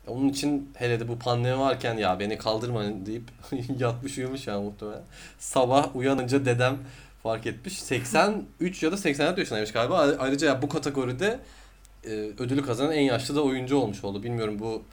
E, 0.08 0.10
onun 0.10 0.30
için 0.30 0.70
hele 0.74 1.00
de 1.00 1.08
bu 1.08 1.20
pandemi 1.20 1.60
varken 1.60 1.98
ya 1.98 2.20
beni 2.20 2.38
kaldırmayın 2.38 3.06
deyip 3.06 3.24
yatmış 3.80 4.18
uyumuş 4.18 4.48
ya 4.48 4.60
muhtemelen. 4.62 5.02
Sabah 5.40 5.96
uyanınca 5.96 6.46
dedem 6.46 6.78
fark 7.24 7.48
etmiş. 7.48 7.82
83 7.82 8.84
ya 8.84 8.92
da 8.92 8.98
84 8.98 9.38
yaşındaymış 9.38 9.72
galiba. 9.72 10.16
Ayrıca 10.20 10.62
bu 10.62 10.70
kategoride 10.70 11.40
e, 12.04 12.10
ödülü 12.40 12.62
kazanan 12.66 12.92
en 12.92 13.02
yaşlı 13.02 13.36
da 13.36 13.44
oyuncu 13.44 13.78
olmuş 13.78 14.04
oldu. 14.04 14.24
Bilmiyorum 14.24 14.60
bu 14.60 14.84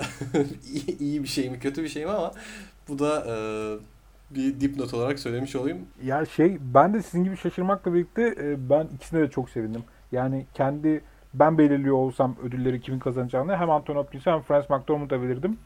iyi, 1.00 1.22
bir 1.22 1.28
şey 1.28 1.50
mi 1.50 1.60
kötü 1.60 1.82
bir 1.82 1.88
şey 1.88 2.04
mi 2.04 2.10
ama 2.10 2.32
bu 2.88 2.98
da 2.98 3.26
e, 3.28 3.34
bir 4.30 4.60
dipnot 4.60 4.94
olarak 4.94 5.18
söylemiş 5.18 5.56
olayım. 5.56 5.78
Ya 6.04 6.26
şey 6.26 6.58
ben 6.60 6.94
de 6.94 7.02
sizin 7.02 7.24
gibi 7.24 7.36
şaşırmakla 7.36 7.94
birlikte 7.94 8.34
e, 8.40 8.70
ben 8.70 8.88
ikisine 8.96 9.20
de 9.20 9.30
çok 9.30 9.50
sevindim. 9.50 9.84
Yani 10.12 10.46
kendi 10.54 11.00
ben 11.34 11.58
belirliyor 11.58 11.96
olsam 11.96 12.36
ödülleri 12.42 12.80
kimin 12.80 12.98
kazanacağını 12.98 13.56
hem 13.56 13.70
Anthony 13.70 13.96
Hopkins'e 13.96 14.30
hem 14.30 14.42
Frances 14.42 14.70
McDormand'a 14.70 15.22
verirdim. 15.22 15.58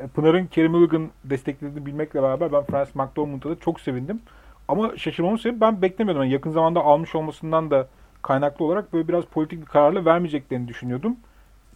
E, 0.00 0.06
Pınar'ın 0.06 0.46
Kerry 0.46 0.68
Mulligan 0.68 1.10
desteklediğini 1.24 1.86
bilmekle 1.86 2.22
beraber 2.22 2.52
ben 2.52 2.62
Frances 2.62 2.94
McDormand'a 2.94 3.50
da 3.50 3.60
çok 3.60 3.80
sevindim. 3.80 4.20
Ama 4.68 4.96
şaşırmamın 4.96 5.36
sebebi 5.36 5.60
ben 5.60 5.82
beklemiyordum. 5.82 6.22
Yani 6.22 6.32
yakın 6.32 6.50
zamanda 6.50 6.80
almış 6.80 7.14
olmasından 7.14 7.70
da 7.70 7.88
kaynaklı 8.22 8.64
olarak 8.64 8.92
böyle 8.92 9.08
biraz 9.08 9.24
politik 9.24 9.60
bir 9.60 9.66
kararla 9.66 10.04
vermeyeceklerini 10.04 10.68
düşünüyordum 10.68 11.16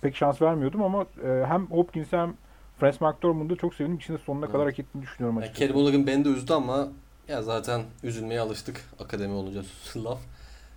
pek 0.01 0.17
şans 0.17 0.43
vermiyordum 0.43 0.83
ama 0.83 1.07
e, 1.25 1.45
hem 1.47 1.67
Hopkins 1.67 2.13
hem 2.13 2.35
Frances 2.81 3.01
McDormand'ı 3.01 3.57
çok 3.57 3.75
sevindim. 3.75 3.97
İkisini 3.97 4.19
sonuna 4.19 4.47
kadar 4.47 4.67
hak 4.67 4.79
ettiğini 4.79 5.03
düşünüyorum 5.03 5.39
açıkçası. 5.39 5.63
Yani 5.63 5.91
Kerry 5.91 6.07
beni 6.07 6.25
de 6.25 6.29
üzdü 6.29 6.53
ama 6.53 6.89
ya 7.29 7.43
zaten 7.43 7.83
üzülmeye 8.03 8.41
alıştık 8.41 8.85
akademi 9.01 9.33
olunca 9.33 9.63
laf. 9.97 10.19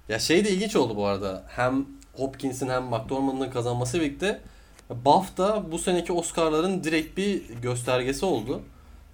Ya 0.10 0.20
şey 0.20 0.46
de 0.46 0.50
ilginç 0.50 0.76
oldu 0.76 0.96
bu 0.96 1.06
arada. 1.06 1.44
Hem 1.48 1.86
Hopkins'in 2.14 2.70
hem 2.70 2.84
McDormand'ın 2.84 3.50
kazanması 3.50 4.00
birlikte 4.00 4.42
BAFTA 4.90 5.72
bu 5.72 5.80
seneki 5.80 6.14
Oscar'ların 6.14 6.84
direkt 6.84 7.18
bir 7.18 7.50
göstergesi 7.62 8.26
oldu. 8.26 8.62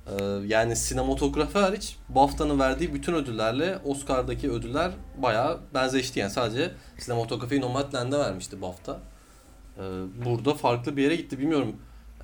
Ee, 0.09 0.23
yani 0.47 0.75
sinematografi 0.75 1.59
hariç 1.59 1.95
BAFTA'nın 2.09 2.59
verdiği 2.59 2.93
bütün 2.93 3.13
ödüllerle 3.13 3.79
Oscar'daki 3.85 4.51
ödüller 4.51 4.91
bayağı 5.17 5.59
benzeşti. 5.73 6.19
Yani 6.19 6.31
sadece 6.31 6.71
sinematografiyi 6.97 7.61
Nomadland'e 7.61 8.19
vermişti 8.19 8.61
BAFTA. 8.61 8.99
Ee, 9.77 9.81
burada 10.25 10.53
farklı 10.53 10.97
bir 10.97 11.03
yere 11.03 11.15
gitti. 11.15 11.39
Bilmiyorum. 11.39 11.75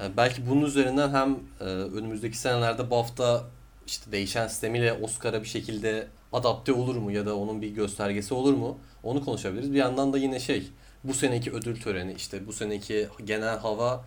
Ee, 0.01 0.17
belki 0.17 0.49
bunun 0.49 0.65
üzerinden 0.65 1.09
hem 1.09 1.39
e, 1.59 1.63
önümüzdeki 1.63 2.37
senelerde 2.37 2.91
BAFTA 2.91 3.43
işte 3.87 4.11
değişen 4.11 4.47
sistemiyle 4.47 4.93
Oscar'a 4.93 5.41
bir 5.41 5.47
şekilde 5.47 6.07
adapte 6.33 6.73
olur 6.73 6.95
mu 6.95 7.11
ya 7.11 7.25
da 7.25 7.37
onun 7.37 7.61
bir 7.61 7.69
göstergesi 7.69 8.33
olur 8.33 8.53
mu? 8.53 8.77
Onu 9.03 9.25
konuşabiliriz. 9.25 9.73
Bir 9.73 9.77
yandan 9.77 10.13
da 10.13 10.17
yine 10.17 10.39
şey 10.39 10.71
bu 11.03 11.13
seneki 11.13 11.51
ödül 11.51 11.81
töreni 11.81 12.13
işte 12.13 12.47
bu 12.47 12.53
seneki 12.53 13.07
genel 13.25 13.59
hava 13.59 14.05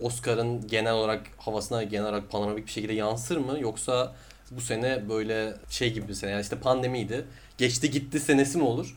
Oscar'ın 0.00 0.66
genel 0.66 0.92
olarak 0.92 1.20
havasına 1.38 1.82
genel 1.82 2.04
olarak 2.04 2.30
panoramik 2.30 2.66
bir 2.66 2.70
şekilde 2.70 2.92
yansır 2.92 3.36
mı? 3.36 3.58
Yoksa 3.60 4.14
bu 4.50 4.60
sene 4.60 5.08
böyle 5.08 5.54
şey 5.68 5.92
gibi 5.92 6.08
bir 6.08 6.14
sene 6.14 6.30
yani 6.30 6.42
işte 6.42 6.58
pandemiydi. 6.58 7.24
Geçti 7.58 7.90
gitti 7.90 8.20
senesi 8.20 8.58
mi 8.58 8.64
olur? 8.64 8.96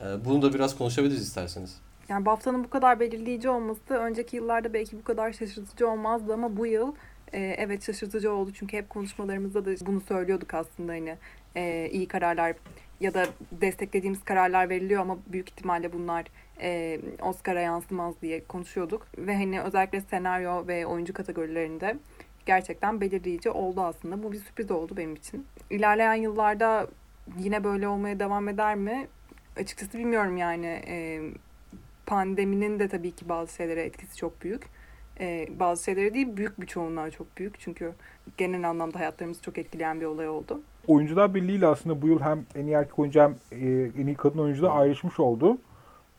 Ee, 0.00 0.24
bunu 0.24 0.42
da 0.42 0.54
biraz 0.54 0.78
konuşabiliriz 0.78 1.22
isterseniz. 1.22 1.78
Yani 2.08 2.26
BAFTA'nın 2.26 2.64
bu 2.64 2.70
kadar 2.70 3.00
belirleyici 3.00 3.48
olması 3.48 3.94
önceki 3.94 4.36
yıllarda 4.36 4.72
belki 4.72 4.98
bu 4.98 5.04
kadar 5.04 5.32
şaşırtıcı 5.32 5.88
olmazdı 5.88 6.34
ama 6.34 6.56
bu 6.56 6.66
yıl 6.66 6.94
e, 7.32 7.54
evet 7.58 7.86
şaşırtıcı 7.86 8.32
oldu. 8.32 8.50
Çünkü 8.54 8.76
hep 8.76 8.90
konuşmalarımızda 8.90 9.64
da 9.64 9.70
bunu 9.86 10.00
söylüyorduk 10.00 10.54
aslında 10.54 10.92
hani 10.92 11.16
e, 11.56 11.88
iyi 11.92 12.08
kararlar 12.08 12.54
ya 13.00 13.14
da 13.14 13.26
desteklediğimiz 13.52 14.24
kararlar 14.24 14.68
veriliyor 14.68 15.02
ama 15.02 15.18
büyük 15.26 15.50
ihtimalle 15.50 15.92
bunlar 15.92 16.24
e, 16.60 17.00
Oscar'a 17.22 17.60
yansımaz 17.60 18.14
diye 18.22 18.44
konuşuyorduk. 18.44 19.06
Ve 19.18 19.34
hani 19.34 19.60
özellikle 19.60 20.00
senaryo 20.00 20.66
ve 20.66 20.86
oyuncu 20.86 21.12
kategorilerinde 21.12 21.96
gerçekten 22.46 23.00
belirleyici 23.00 23.50
oldu 23.50 23.80
aslında. 23.80 24.22
Bu 24.22 24.32
bir 24.32 24.38
sürpriz 24.38 24.70
oldu 24.70 24.96
benim 24.96 25.14
için. 25.14 25.46
İlerleyen 25.70 26.14
yıllarda 26.14 26.86
yine 27.38 27.64
böyle 27.64 27.88
olmaya 27.88 28.20
devam 28.20 28.48
eder 28.48 28.74
mi? 28.74 29.06
Açıkçası 29.56 29.98
bilmiyorum 29.98 30.36
yani. 30.36 30.82
E, 30.86 31.20
pandeminin 32.06 32.78
de 32.78 32.88
tabii 32.88 33.10
ki 33.10 33.28
bazı 33.28 33.54
şeylere 33.54 33.82
etkisi 33.82 34.16
çok 34.16 34.42
büyük. 34.42 34.62
Ee, 35.20 35.46
bazı 35.60 35.84
şeylere 35.84 36.14
değil 36.14 36.36
büyük 36.36 36.60
bir 36.60 36.66
çoğunluğa 36.66 37.10
çok 37.10 37.36
büyük. 37.38 37.60
Çünkü 37.60 37.92
genel 38.36 38.68
anlamda 38.68 38.98
hayatlarımızı 38.98 39.42
çok 39.42 39.58
etkileyen 39.58 40.00
bir 40.00 40.06
olay 40.06 40.28
oldu. 40.28 40.60
Oyuncular 40.86 41.34
Birliği 41.34 41.56
ile 41.56 41.66
aslında 41.66 42.02
bu 42.02 42.08
yıl 42.08 42.20
hem 42.20 42.46
en 42.54 42.66
iyi 42.66 42.72
erkek 42.72 42.98
oyuncu 42.98 43.20
hem 43.20 43.36
e, 43.52 43.90
en 44.02 44.06
iyi 44.06 44.14
kadın 44.14 44.38
oyuncu 44.38 44.62
da 44.62 44.72
ayrışmış 44.72 45.20
oldu. 45.20 45.58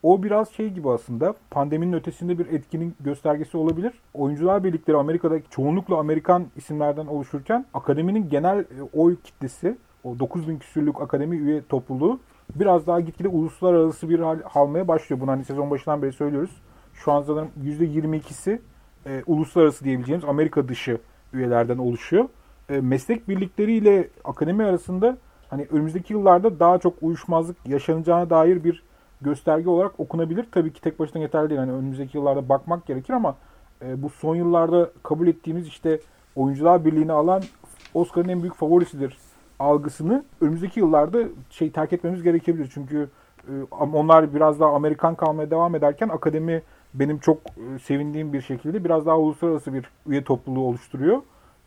O 0.07 0.23
biraz 0.23 0.49
şey 0.49 0.69
gibi 0.69 0.89
aslında 0.89 1.33
pandeminin 1.51 1.93
ötesinde 1.93 2.39
bir 2.39 2.45
etkinin 2.45 2.95
göstergesi 2.99 3.57
olabilir. 3.57 3.93
Oyuncular 4.13 4.63
birlikleri 4.63 4.97
Amerika'da 4.97 5.39
çoğunlukla 5.49 5.97
Amerikan 5.97 6.45
isimlerden 6.55 7.05
oluşurken 7.05 7.65
akademinin 7.73 8.29
genel 8.29 8.59
e, 8.59 8.65
oy 8.93 9.15
kitlesi 9.23 9.77
o 10.03 10.19
9000 10.19 10.59
küsürlük 10.59 11.01
akademi 11.01 11.37
üye 11.37 11.61
topluluğu 11.69 12.19
biraz 12.55 12.87
daha 12.87 12.99
gitgide 12.99 13.27
uluslararası 13.27 14.09
bir 14.09 14.19
hal 14.19 14.39
almaya 14.55 14.87
başlıyor. 14.87 15.21
Bunu 15.21 15.31
hani 15.31 15.45
sezon 15.45 15.71
başından 15.71 16.01
beri 16.01 16.13
söylüyoruz. 16.13 16.51
Şu 16.93 17.11
an 17.11 17.21
zaten 17.21 17.47
%22'si 17.63 18.59
e, 19.05 19.23
uluslararası 19.25 19.85
diyebileceğimiz 19.85 20.25
Amerika 20.25 20.67
dışı 20.67 20.97
üyelerden 21.33 21.77
oluşuyor. 21.77 22.25
E, 22.69 22.81
meslek 22.81 23.29
birlikleriyle 23.29 24.09
akademi 24.23 24.63
arasında 24.63 25.17
hani 25.49 25.67
önümüzdeki 25.71 26.13
yıllarda 26.13 26.59
daha 26.59 26.77
çok 26.77 26.93
uyuşmazlık 27.01 27.57
yaşanacağına 27.65 28.29
dair 28.29 28.63
bir 28.63 28.86
gösterge 29.21 29.69
olarak 29.69 29.99
okunabilir. 29.99 30.45
Tabii 30.51 30.73
ki 30.73 30.81
tek 30.81 30.99
başına 30.99 31.21
yeterli 31.21 31.49
değil. 31.49 31.59
Hani 31.59 31.71
önümüzdeki 31.71 32.17
yıllarda 32.17 32.49
bakmak 32.49 32.85
gerekir 32.85 33.13
ama 33.13 33.35
e, 33.81 34.03
bu 34.03 34.09
son 34.09 34.35
yıllarda 34.35 34.91
kabul 35.03 35.27
ettiğimiz 35.27 35.67
işte 35.67 35.99
oyuncular 36.35 36.85
birliğini 36.85 37.11
alan 37.11 37.43
Oscar'ın 37.93 38.29
en 38.29 38.41
büyük 38.41 38.55
favorisidir 38.55 39.17
algısını 39.59 40.23
önümüzdeki 40.41 40.79
yıllarda 40.79 41.19
şey 41.49 41.71
terk 41.71 41.93
etmemiz 41.93 42.23
gerekebilir. 42.23 42.69
Çünkü 42.73 43.09
e, 43.47 43.51
onlar 43.71 44.35
biraz 44.35 44.59
daha 44.59 44.73
Amerikan 44.73 45.15
kalmaya 45.15 45.51
devam 45.51 45.75
ederken 45.75 46.09
akademi 46.09 46.61
benim 46.93 47.19
çok 47.19 47.37
e, 47.37 47.79
sevindiğim 47.79 48.33
bir 48.33 48.41
şekilde 48.41 48.83
biraz 48.83 49.05
daha 49.05 49.17
uluslararası 49.17 49.73
bir 49.73 49.89
üye 50.07 50.23
topluluğu 50.23 50.67
oluşturuyor. 50.67 51.21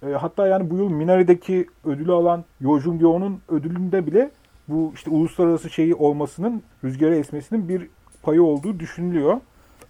E, 0.06 0.12
hatta 0.12 0.46
yani 0.46 0.70
bu 0.70 0.76
yıl 0.76 0.90
Minari'deki 0.90 1.66
ödülü 1.84 2.12
alan 2.12 2.44
Yo 2.60 2.78
Jung 2.78 3.02
Yo'nun 3.02 3.40
ödülünde 3.48 4.06
bile 4.06 4.30
bu 4.70 4.92
işte 4.94 5.10
uluslararası 5.10 5.70
şeyi 5.70 5.94
olmasının 5.94 6.62
rüzgara 6.84 7.14
esmesinin 7.14 7.68
bir 7.68 7.88
payı 8.22 8.42
olduğu 8.42 8.80
düşünülüyor. 8.80 9.40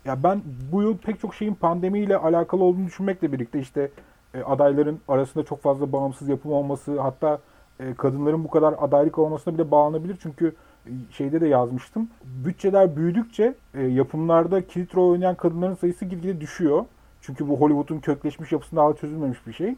Ya 0.04 0.22
ben 0.22 0.42
bu 0.72 0.82
yıl 0.82 0.98
pek 0.98 1.20
çok 1.20 1.34
şeyin 1.34 1.54
pandemiyle 1.54 2.16
alakalı 2.16 2.64
olduğunu 2.64 2.86
düşünmekle 2.86 3.32
birlikte 3.32 3.60
işte 3.60 3.90
e, 4.34 4.42
adayların 4.42 5.00
arasında 5.08 5.44
çok 5.44 5.62
fazla 5.62 5.92
bağımsız 5.92 6.28
yapım 6.28 6.52
olması 6.52 7.00
hatta 7.00 7.38
e, 7.80 7.94
kadınların 7.94 8.44
bu 8.44 8.50
kadar 8.50 8.74
adaylık 8.78 9.18
olmasına 9.18 9.54
bile 9.54 9.70
bağlanabilir. 9.70 10.16
Çünkü 10.22 10.54
e, 10.86 10.90
şeyde 11.10 11.40
de 11.40 11.48
yazmıştım. 11.48 12.08
Bütçeler 12.24 12.96
büyüdükçe 12.96 13.54
e, 13.74 13.82
yapımlarda 13.82 14.66
kilit 14.66 14.94
rol 14.94 15.10
oynayan 15.10 15.34
kadınların 15.34 15.74
sayısı 15.74 16.04
gitgide 16.04 16.40
düşüyor. 16.40 16.84
Çünkü 17.20 17.48
bu 17.48 17.60
Hollywood'un 17.60 18.00
kökleşmiş 18.00 18.52
yapısında 18.52 18.82
hala 18.82 18.96
çözülmemiş 18.96 19.46
bir 19.46 19.52
şey. 19.52 19.74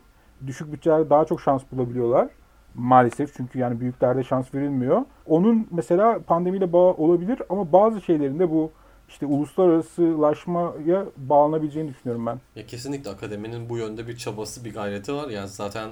Düşük 0.47 0.73
bütçelerde 0.73 1.11
daha 1.11 1.25
çok 1.25 1.41
şans 1.41 1.63
bulabiliyorlar. 1.73 2.29
Maalesef 2.75 3.37
çünkü 3.37 3.59
yani 3.59 3.81
büyüklerde 3.81 4.25
şans 4.25 4.55
verilmiyor. 4.55 5.03
Onun 5.27 5.69
mesela 5.71 6.19
pandemiyle 6.23 6.73
bağı 6.73 6.93
olabilir 6.93 7.43
ama 7.49 7.73
bazı 7.73 8.01
şeylerinde 8.01 8.51
bu 8.51 8.73
işte 9.09 9.27
uluslararasılaşmaya 9.27 11.07
bağlanabileceğini 11.17 11.91
düşünüyorum 11.91 12.27
ben. 12.27 12.41
Ya 12.57 12.67
kesinlikle 12.67 13.11
akademinin 13.11 13.69
bu 13.69 13.79
yönde 13.79 14.09
bir 14.09 14.17
çabası, 14.17 14.65
bir 14.65 14.75
gayreti 14.75 15.15
var. 15.15 15.29
Yani 15.29 15.49
zaten 15.49 15.91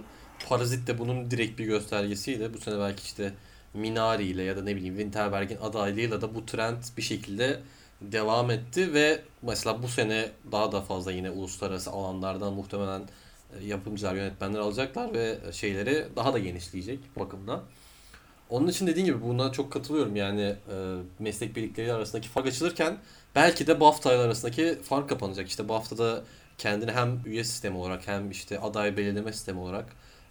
Parazit 0.49 0.89
de 0.89 0.99
bunun 0.99 1.31
direkt 1.31 1.59
bir 1.59 1.65
göstergesiydi. 1.65 2.55
Bu 2.55 2.59
sene 2.59 2.79
belki 2.79 3.03
işte 3.03 3.33
Minari 3.75 4.25
ile 4.25 4.43
ya 4.43 4.57
da 4.57 4.63
ne 4.63 4.77
bileyim 4.77 4.97
Winterberg'in 4.97 5.59
adaylığıyla 5.63 6.21
da 6.21 6.35
bu 6.35 6.47
trend 6.47 6.83
bir 6.97 7.03
şekilde 7.03 7.61
devam 8.01 8.51
etti 8.51 8.95
ve 8.95 9.21
mesela 9.43 9.83
bu 9.83 9.89
sene 9.89 10.29
daha 10.53 10.73
da 10.73 10.81
fazla 10.81 11.13
yine 11.13 11.31
uluslararası 11.31 11.91
alanlardan 11.91 12.53
muhtemelen 12.53 13.03
yapımcılar, 13.63 14.15
yönetmenler 14.15 14.59
alacaklar 14.59 15.15
ve 15.15 15.39
şeyleri 15.53 16.07
daha 16.17 16.33
da 16.33 16.39
genişleyecek 16.39 16.99
bakımdan. 17.17 17.63
Onun 18.51 18.69
için 18.69 18.87
dediğim 18.87 19.07
gibi 19.07 19.23
buna 19.23 19.53
çok 19.53 19.73
katılıyorum 19.73 20.17
yani 20.17 20.43
e, 20.43 20.57
meslek 21.19 21.57
birlikleri 21.57 21.93
arasındaki 21.93 22.29
fark 22.29 22.47
açılırken 22.47 22.99
belki 23.35 23.67
de 23.67 23.81
BAFTA 23.81 24.11
arasındaki 24.11 24.79
fark 24.83 25.09
kapanacak. 25.09 25.49
İşte 25.49 25.69
BAFTA'da 25.69 26.23
kendini 26.59 26.93
hem 26.93 27.21
üye 27.27 27.45
sistemi 27.45 27.77
olarak 27.77 28.09
hem 28.09 28.31
işte 28.31 28.61
aday 28.61 28.97
belirleme 28.97 29.33
sistemi 29.33 29.61
olarak 29.61 29.87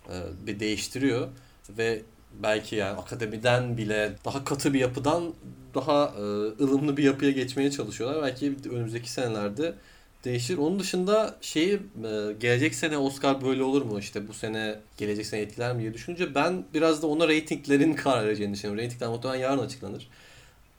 e, 0.09 0.47
bir 0.47 0.59
değiştiriyor 0.59 1.27
ve 1.69 2.01
belki 2.43 2.75
yani 2.75 2.99
akademiden 2.99 3.77
bile 3.77 4.15
daha 4.25 4.43
katı 4.43 4.73
bir 4.73 4.79
yapıdan 4.79 5.33
daha 5.75 6.13
e, 6.17 6.21
ılımlı 6.63 6.97
bir 6.97 7.03
yapıya 7.03 7.31
geçmeye 7.31 7.71
çalışıyorlar. 7.71 8.23
Belki 8.23 8.55
önümüzdeki 8.71 9.11
senelerde 9.11 9.73
değişir. 10.25 10.57
Onun 10.57 10.79
dışında 10.79 11.35
şeyi 11.41 11.73
e, 11.73 11.79
gelecek 12.39 12.75
sene 12.75 12.97
Oscar 12.97 13.41
böyle 13.41 13.63
olur 13.63 13.81
mu? 13.81 13.99
İşte 13.99 14.27
bu 14.27 14.33
sene 14.33 14.79
gelecek 14.97 15.25
sene 15.25 15.41
etkiler 15.41 15.75
mi 15.75 15.81
diye 15.81 15.93
düşününce 15.93 16.35
ben 16.35 16.63
biraz 16.73 17.01
da 17.01 17.07
ona 17.07 17.27
reytinglerin 17.27 17.93
karar 17.95 18.25
vereceğini 18.25 18.53
düşünüyorum. 18.53 18.81
Reytingler 18.81 19.09
muhtemelen 19.09 19.39
yarın 19.39 19.59
açıklanır. 19.59 20.07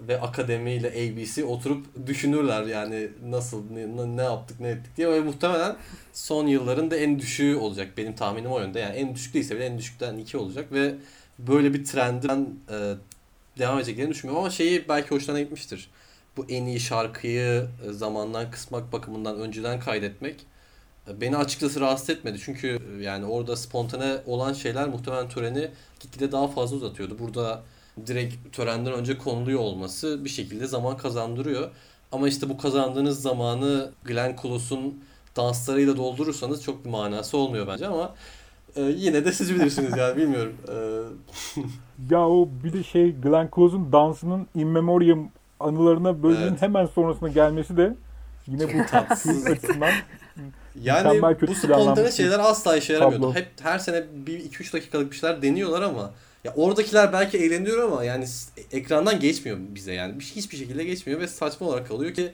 Ve 0.01 0.21
akademi 0.21 0.73
ile 0.73 0.89
ABC 0.89 1.45
oturup 1.45 2.07
düşünürler 2.07 2.63
yani 2.63 3.09
nasıl 3.25 3.63
ne, 3.71 4.17
ne 4.17 4.23
yaptık 4.23 4.61
ne 4.61 4.69
ettik 4.69 4.97
diye 4.97 5.09
ve 5.09 5.21
muhtemelen 5.21 5.77
son 6.13 6.47
yılların 6.47 6.91
da 6.91 6.97
en 6.97 7.19
düşüğü 7.19 7.57
olacak 7.57 7.89
benim 7.97 8.15
tahminim 8.17 8.51
o 8.51 8.61
yönde 8.61 8.81
yani 8.81 8.97
en 8.97 9.15
düşük 9.15 9.35
değilse 9.35 9.57
bile 9.57 9.65
en 9.65 9.79
düşükten 9.79 10.19
iki 10.19 10.37
olacak 10.37 10.73
ve 10.73 10.95
böyle 11.39 11.75
bir 11.75 11.85
trendi 11.85 12.29
ben 12.29 12.49
e, 12.71 12.95
devam 13.59 13.79
edeceklerini 13.79 14.11
düşünmüyorum 14.11 14.45
ama 14.45 14.51
şeyi 14.51 14.89
belki 14.89 15.11
hoşlarına 15.11 15.41
gitmiştir 15.41 15.89
bu 16.37 16.45
en 16.49 16.65
iyi 16.65 16.81
şarkıyı 16.81 17.69
e, 17.89 17.93
zamandan 17.93 18.51
kısmak 18.51 18.93
bakımından 18.93 19.41
önceden 19.41 19.81
kaydetmek 19.81 20.47
e, 21.09 21.21
beni 21.21 21.37
açıkçası 21.37 21.81
rahatsız 21.81 22.11
etmedi. 22.11 22.39
Çünkü 22.45 22.79
e, 22.99 23.03
yani 23.03 23.25
orada 23.27 23.57
spontane 23.57 24.17
olan 24.27 24.53
şeyler 24.53 24.89
muhtemelen 24.89 25.29
töreni 25.29 25.71
gitgide 26.01 26.33
daha 26.33 26.49
fazla 26.49 26.77
uzatıyordu. 26.77 27.19
Burada 27.19 27.63
direkt 28.07 28.57
törenden 28.57 28.93
önce 28.93 29.19
konuluyor 29.19 29.61
olması 29.61 30.25
bir 30.25 30.31
şekilde 30.31 30.67
zaman 30.67 30.97
kazandırıyor. 30.97 31.71
Ama 32.13 32.29
işte 32.29 32.49
bu 32.49 32.59
kazandığınız 32.59 33.23
zamanı 33.23 33.91
Glenn 34.05 34.37
Close'un 34.43 35.05
danslarıyla 35.37 35.97
doldurursanız 35.97 36.63
çok 36.63 36.85
bir 36.85 36.91
manası 36.91 37.37
olmuyor 37.37 37.67
bence 37.67 37.87
ama 37.87 38.15
e, 38.77 38.83
yine 38.83 39.25
de 39.25 39.33
siz 39.33 39.55
bilirsiniz 39.55 39.97
yani 39.97 40.17
bilmiyorum. 40.17 40.57
E, 40.69 40.75
Ya 42.11 42.29
o 42.29 42.49
bir 42.65 42.73
de 42.73 42.83
şey 42.83 43.13
Glenn 43.13 43.49
Close'un 43.55 43.93
dansının 43.93 44.47
in 44.55 44.69
memoriam 44.69 45.31
anılarına 45.61 46.23
bölümün 46.23 46.43
Evet. 46.49 46.63
hemen 46.63 46.87
sonrasında 46.87 47.29
gelmesi 47.29 47.77
de 47.77 47.95
yine 48.47 48.67
bu 48.79 48.87
Tatsız. 48.91 49.47
açısından 49.47 49.91
Yani 50.83 51.23
bu 51.23 51.55
spontane 51.55 51.85
planlanmış 51.85 52.15
şeyler 52.15 52.39
asla 52.39 52.77
işe 52.77 52.93
yaramıyordu. 52.93 53.23
tablo. 53.27 53.35
Hep 53.35 53.49
her 53.63 53.79
sene 53.79 54.05
bir 54.27 54.41
2-3 54.51 54.73
dakikalık 54.73 55.13
bir 55.13 55.17
şeyler 55.17 55.43
deniyorlar 55.43 55.83
ama 55.83 56.11
ya 56.45 56.53
oradakiler 56.57 57.13
belki 57.13 57.39
eğleniyor 57.39 57.79
ama 57.93 58.05
yani 58.05 58.25
ekrandan 58.73 59.21
geçmiyor 59.21 59.59
bize 59.61 59.93
yani. 59.93 60.19
Bir- 60.21 60.25
Hiçbir 60.25 60.57
şekilde 60.57 60.85
geçmiyor 60.85 61.21
ve 61.21 61.27
saçma 61.29 61.67
olarak 61.67 61.89
kalıyor 61.89 62.15
ki 62.15 62.33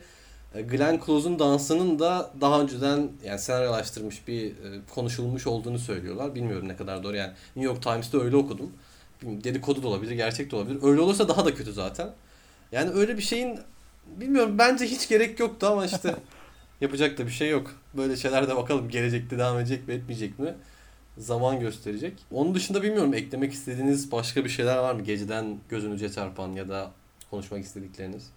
e, 0.55 0.63
Glenn 0.63 1.01
Close'un 1.07 1.39
dansının 1.39 1.99
da 1.99 2.31
daha 2.41 2.61
önceden 2.61 3.09
yani 3.25 3.39
senaryolaştırmış 3.39 4.29
bir 4.29 4.47
e, 4.51 4.55
konuşulmuş 4.95 5.47
olduğunu 5.47 5.79
söylüyorlar. 5.79 6.35
Bilmiyorum 6.35 6.69
ne 6.69 6.77
kadar 6.77 7.03
doğru 7.03 7.17
yani. 7.17 7.33
New 7.57 7.73
York 7.73 7.83
Times'ta 7.83 8.19
öyle 8.21 8.37
okudum. 8.37 8.71
Bilmiyorum, 9.23 9.45
Dedikodu 9.45 9.83
da 9.83 9.89
olabilir, 9.89 10.11
gerçek 10.13 10.51
de 10.51 10.57
olabilir. 10.57 10.79
Öyle 10.83 11.01
olursa 11.01 11.29
daha 11.29 11.45
da 11.45 11.55
kötü 11.55 11.73
zaten. 11.73 12.09
Yani 12.73 12.91
öyle 12.91 13.17
bir 13.17 13.23
şeyin 13.23 13.59
bilmiyorum 14.07 14.59
bence 14.59 14.85
hiç 14.85 15.09
gerek 15.09 15.41
yoktu 15.41 15.67
ama 15.67 15.87
işte 15.87 16.15
yapacak 16.81 17.19
da 17.19 17.27
bir 17.27 17.31
şey 17.31 17.51
yok. 17.51 17.71
Böyle 17.97 18.17
şeyler 18.17 18.49
de 18.49 18.57
bakalım 18.57 18.89
gelecekte 18.89 19.39
devam 19.39 19.59
edecek 19.59 19.89
mi 19.89 19.95
etmeyecek 19.95 20.39
mi? 20.39 20.55
Zaman 21.19 21.61
gösterecek. 21.61 22.13
Onun 22.31 22.55
dışında 22.55 22.83
bilmiyorum 22.83 23.15
eklemek 23.15 23.53
istediğiniz 23.53 24.13
başka 24.13 24.45
bir 24.45 24.49
şeyler 24.51 24.77
var 24.79 24.95
mı? 24.95 25.03
Geceden 25.03 25.59
gözünüze 25.69 26.13
çarpan 26.13 26.53
ya 26.53 26.69
da 26.69 26.91
konuşmak 27.31 27.61
istedikleriniz. 27.65 28.31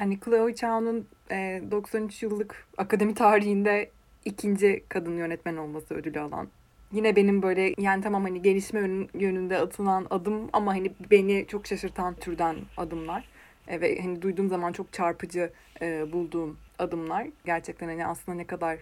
Yani 0.00 0.18
Chloe 0.24 0.54
Zhao'nun 0.54 1.06
e, 1.30 1.62
93 1.70 2.22
yıllık 2.22 2.66
akademi 2.76 3.14
tarihinde 3.14 3.90
ikinci 4.24 4.84
kadın 4.88 5.16
yönetmen 5.16 5.56
olması 5.56 5.94
ödülü 5.94 6.20
alan. 6.20 6.48
Yine 6.92 7.16
benim 7.16 7.42
böyle 7.42 7.74
yani 7.78 8.02
tamam 8.02 8.22
hani 8.22 8.42
gelişme 8.42 8.80
yönün- 8.80 9.08
yönünde 9.18 9.58
atılan 9.58 10.06
adım 10.10 10.50
ama 10.52 10.72
hani 10.72 10.92
beni 11.10 11.46
çok 11.48 11.66
şaşırtan 11.66 12.14
türden 12.14 12.56
adımlar. 12.76 13.24
E, 13.68 13.80
ve 13.80 14.02
hani 14.02 14.22
duyduğum 14.22 14.48
zaman 14.48 14.72
çok 14.72 14.92
çarpıcı 14.92 15.52
e, 15.82 16.12
bulduğum 16.12 16.56
adımlar. 16.78 17.26
Gerçekten 17.44 17.88
hani 17.88 18.06
aslında 18.06 18.36
ne 18.36 18.46
kadar 18.46 18.78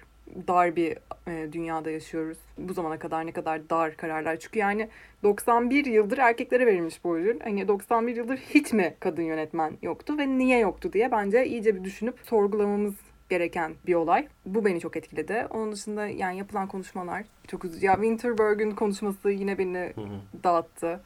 dar 0.48 0.76
bir 0.76 0.98
e, 1.28 1.52
dünyada 1.52 1.90
yaşıyoruz. 1.90 2.38
Bu 2.58 2.72
zamana 2.72 2.98
kadar 2.98 3.26
ne 3.26 3.32
kadar 3.32 3.70
dar 3.70 3.96
kararlar. 3.96 4.36
Çünkü 4.36 4.58
yani 4.58 4.88
91 5.22 5.84
yıldır 5.84 6.18
erkeklere 6.18 6.66
verilmiş 6.66 7.04
bu 7.04 7.16
ödül. 7.16 7.40
Hani 7.40 7.68
91 7.68 8.16
yıldır 8.16 8.36
hiç 8.36 8.72
mi 8.72 8.94
kadın 9.00 9.22
yönetmen 9.22 9.78
yoktu 9.82 10.18
ve 10.18 10.28
niye 10.28 10.58
yoktu 10.58 10.92
diye 10.92 11.12
bence 11.12 11.46
iyice 11.46 11.74
bir 11.74 11.84
düşünüp 11.84 12.18
sorgulamamız 12.24 12.94
gereken 13.28 13.74
bir 13.86 13.94
olay. 13.94 14.28
Bu 14.46 14.64
beni 14.64 14.80
çok 14.80 14.96
etkiledi. 14.96 15.46
Onun 15.50 15.72
dışında 15.72 16.06
yani 16.06 16.38
yapılan 16.38 16.68
konuşmalar 16.68 17.24
çok 17.48 17.64
üzücü. 17.64 17.86
Ya 17.86 17.94
Winterberg'ün 17.94 18.70
konuşması 18.70 19.30
yine 19.30 19.58
beni 19.58 19.92
Hı 19.94 20.00
hı. 20.00 20.44
dağıttı. 20.44 21.00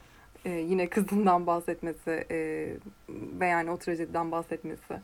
Ee, 0.46 0.50
yine 0.50 0.86
kızından 0.88 1.46
bahsetmesi 1.46 2.26
e, 2.30 2.68
ve 3.10 3.46
yani 3.46 3.70
o 3.70 3.76
trajediden 3.76 4.32
bahsetmesi. 4.32 4.94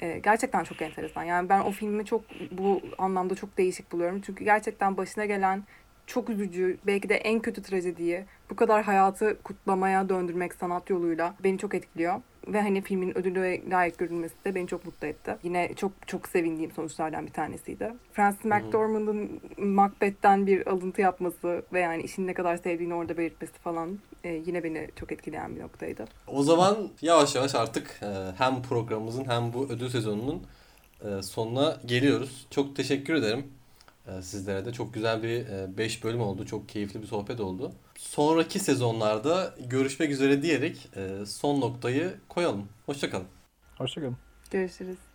E, 0.00 0.18
gerçekten 0.18 0.64
çok 0.64 0.82
enteresan. 0.82 1.22
Yani 1.22 1.48
ben 1.48 1.60
o 1.60 1.70
filmi 1.70 2.04
çok 2.04 2.22
bu 2.50 2.80
anlamda 2.98 3.34
çok 3.34 3.58
değişik 3.58 3.92
buluyorum. 3.92 4.20
Çünkü 4.20 4.44
gerçekten 4.44 4.96
başına 4.96 5.24
gelen 5.24 5.62
çok 6.06 6.30
üzücü, 6.30 6.78
belki 6.86 7.08
de 7.08 7.14
en 7.14 7.40
kötü 7.40 7.62
trajediyi 7.62 8.24
bu 8.50 8.56
kadar 8.56 8.82
hayatı 8.82 9.42
kutlamaya 9.42 10.08
döndürmek 10.08 10.54
sanat 10.54 10.90
yoluyla 10.90 11.34
beni 11.44 11.58
çok 11.58 11.74
etkiliyor. 11.74 12.20
Ve 12.46 12.60
hani 12.60 12.82
filmin 12.82 13.18
ödülü 13.18 13.70
layık 13.70 13.98
görülmesi 13.98 14.34
de 14.44 14.54
beni 14.54 14.66
çok 14.66 14.84
mutlu 14.86 15.06
etti. 15.06 15.36
Yine 15.42 15.74
çok 15.74 15.92
çok 16.06 16.28
sevindiğim 16.28 16.70
sonuçlardan 16.70 17.26
bir 17.26 17.32
tanesiydi. 17.32 17.92
Francis 18.12 18.44
McDormand'ın 18.44 19.40
Macbeth'ten 19.58 20.46
bir 20.46 20.66
alıntı 20.66 21.00
yapması 21.00 21.62
ve 21.72 21.80
yani 21.80 22.02
işini 22.02 22.26
ne 22.26 22.34
kadar 22.34 22.56
sevdiğini 22.56 22.94
orada 22.94 23.18
belirtmesi 23.18 23.52
falan 23.52 23.98
e, 24.24 24.42
yine 24.46 24.64
beni 24.64 24.88
çok 24.96 25.12
etkileyen 25.12 25.56
bir 25.56 25.60
noktaydı. 25.60 26.04
O 26.26 26.42
zaman 26.42 26.88
yavaş 27.02 27.34
yavaş 27.34 27.54
artık 27.54 28.00
e, 28.02 28.32
hem 28.38 28.62
programımızın 28.62 29.24
hem 29.24 29.52
bu 29.52 29.66
ödül 29.68 29.88
sezonunun 29.88 30.42
e, 31.04 31.22
sonuna 31.22 31.80
geliyoruz. 31.86 32.46
Çok 32.50 32.76
teşekkür 32.76 33.14
ederim 33.14 33.46
e, 34.06 34.22
sizlere 34.22 34.64
de. 34.64 34.72
Çok 34.72 34.94
güzel 34.94 35.22
bir 35.22 35.46
5 35.78 36.04
bölüm 36.04 36.20
oldu. 36.20 36.46
Çok 36.46 36.68
keyifli 36.68 37.02
bir 37.02 37.06
sohbet 37.06 37.40
oldu. 37.40 37.72
Sonraki 37.98 38.58
sezonlarda 38.58 39.54
görüşmek 39.66 40.10
üzere 40.10 40.42
diyerek 40.42 40.88
e, 40.96 41.26
son 41.26 41.60
noktayı 41.60 42.14
koyalım. 42.28 42.68
Hoşçakalın. 42.86 43.26
Hoşçakalın. 43.78 44.16
Görüşürüz. 44.50 45.07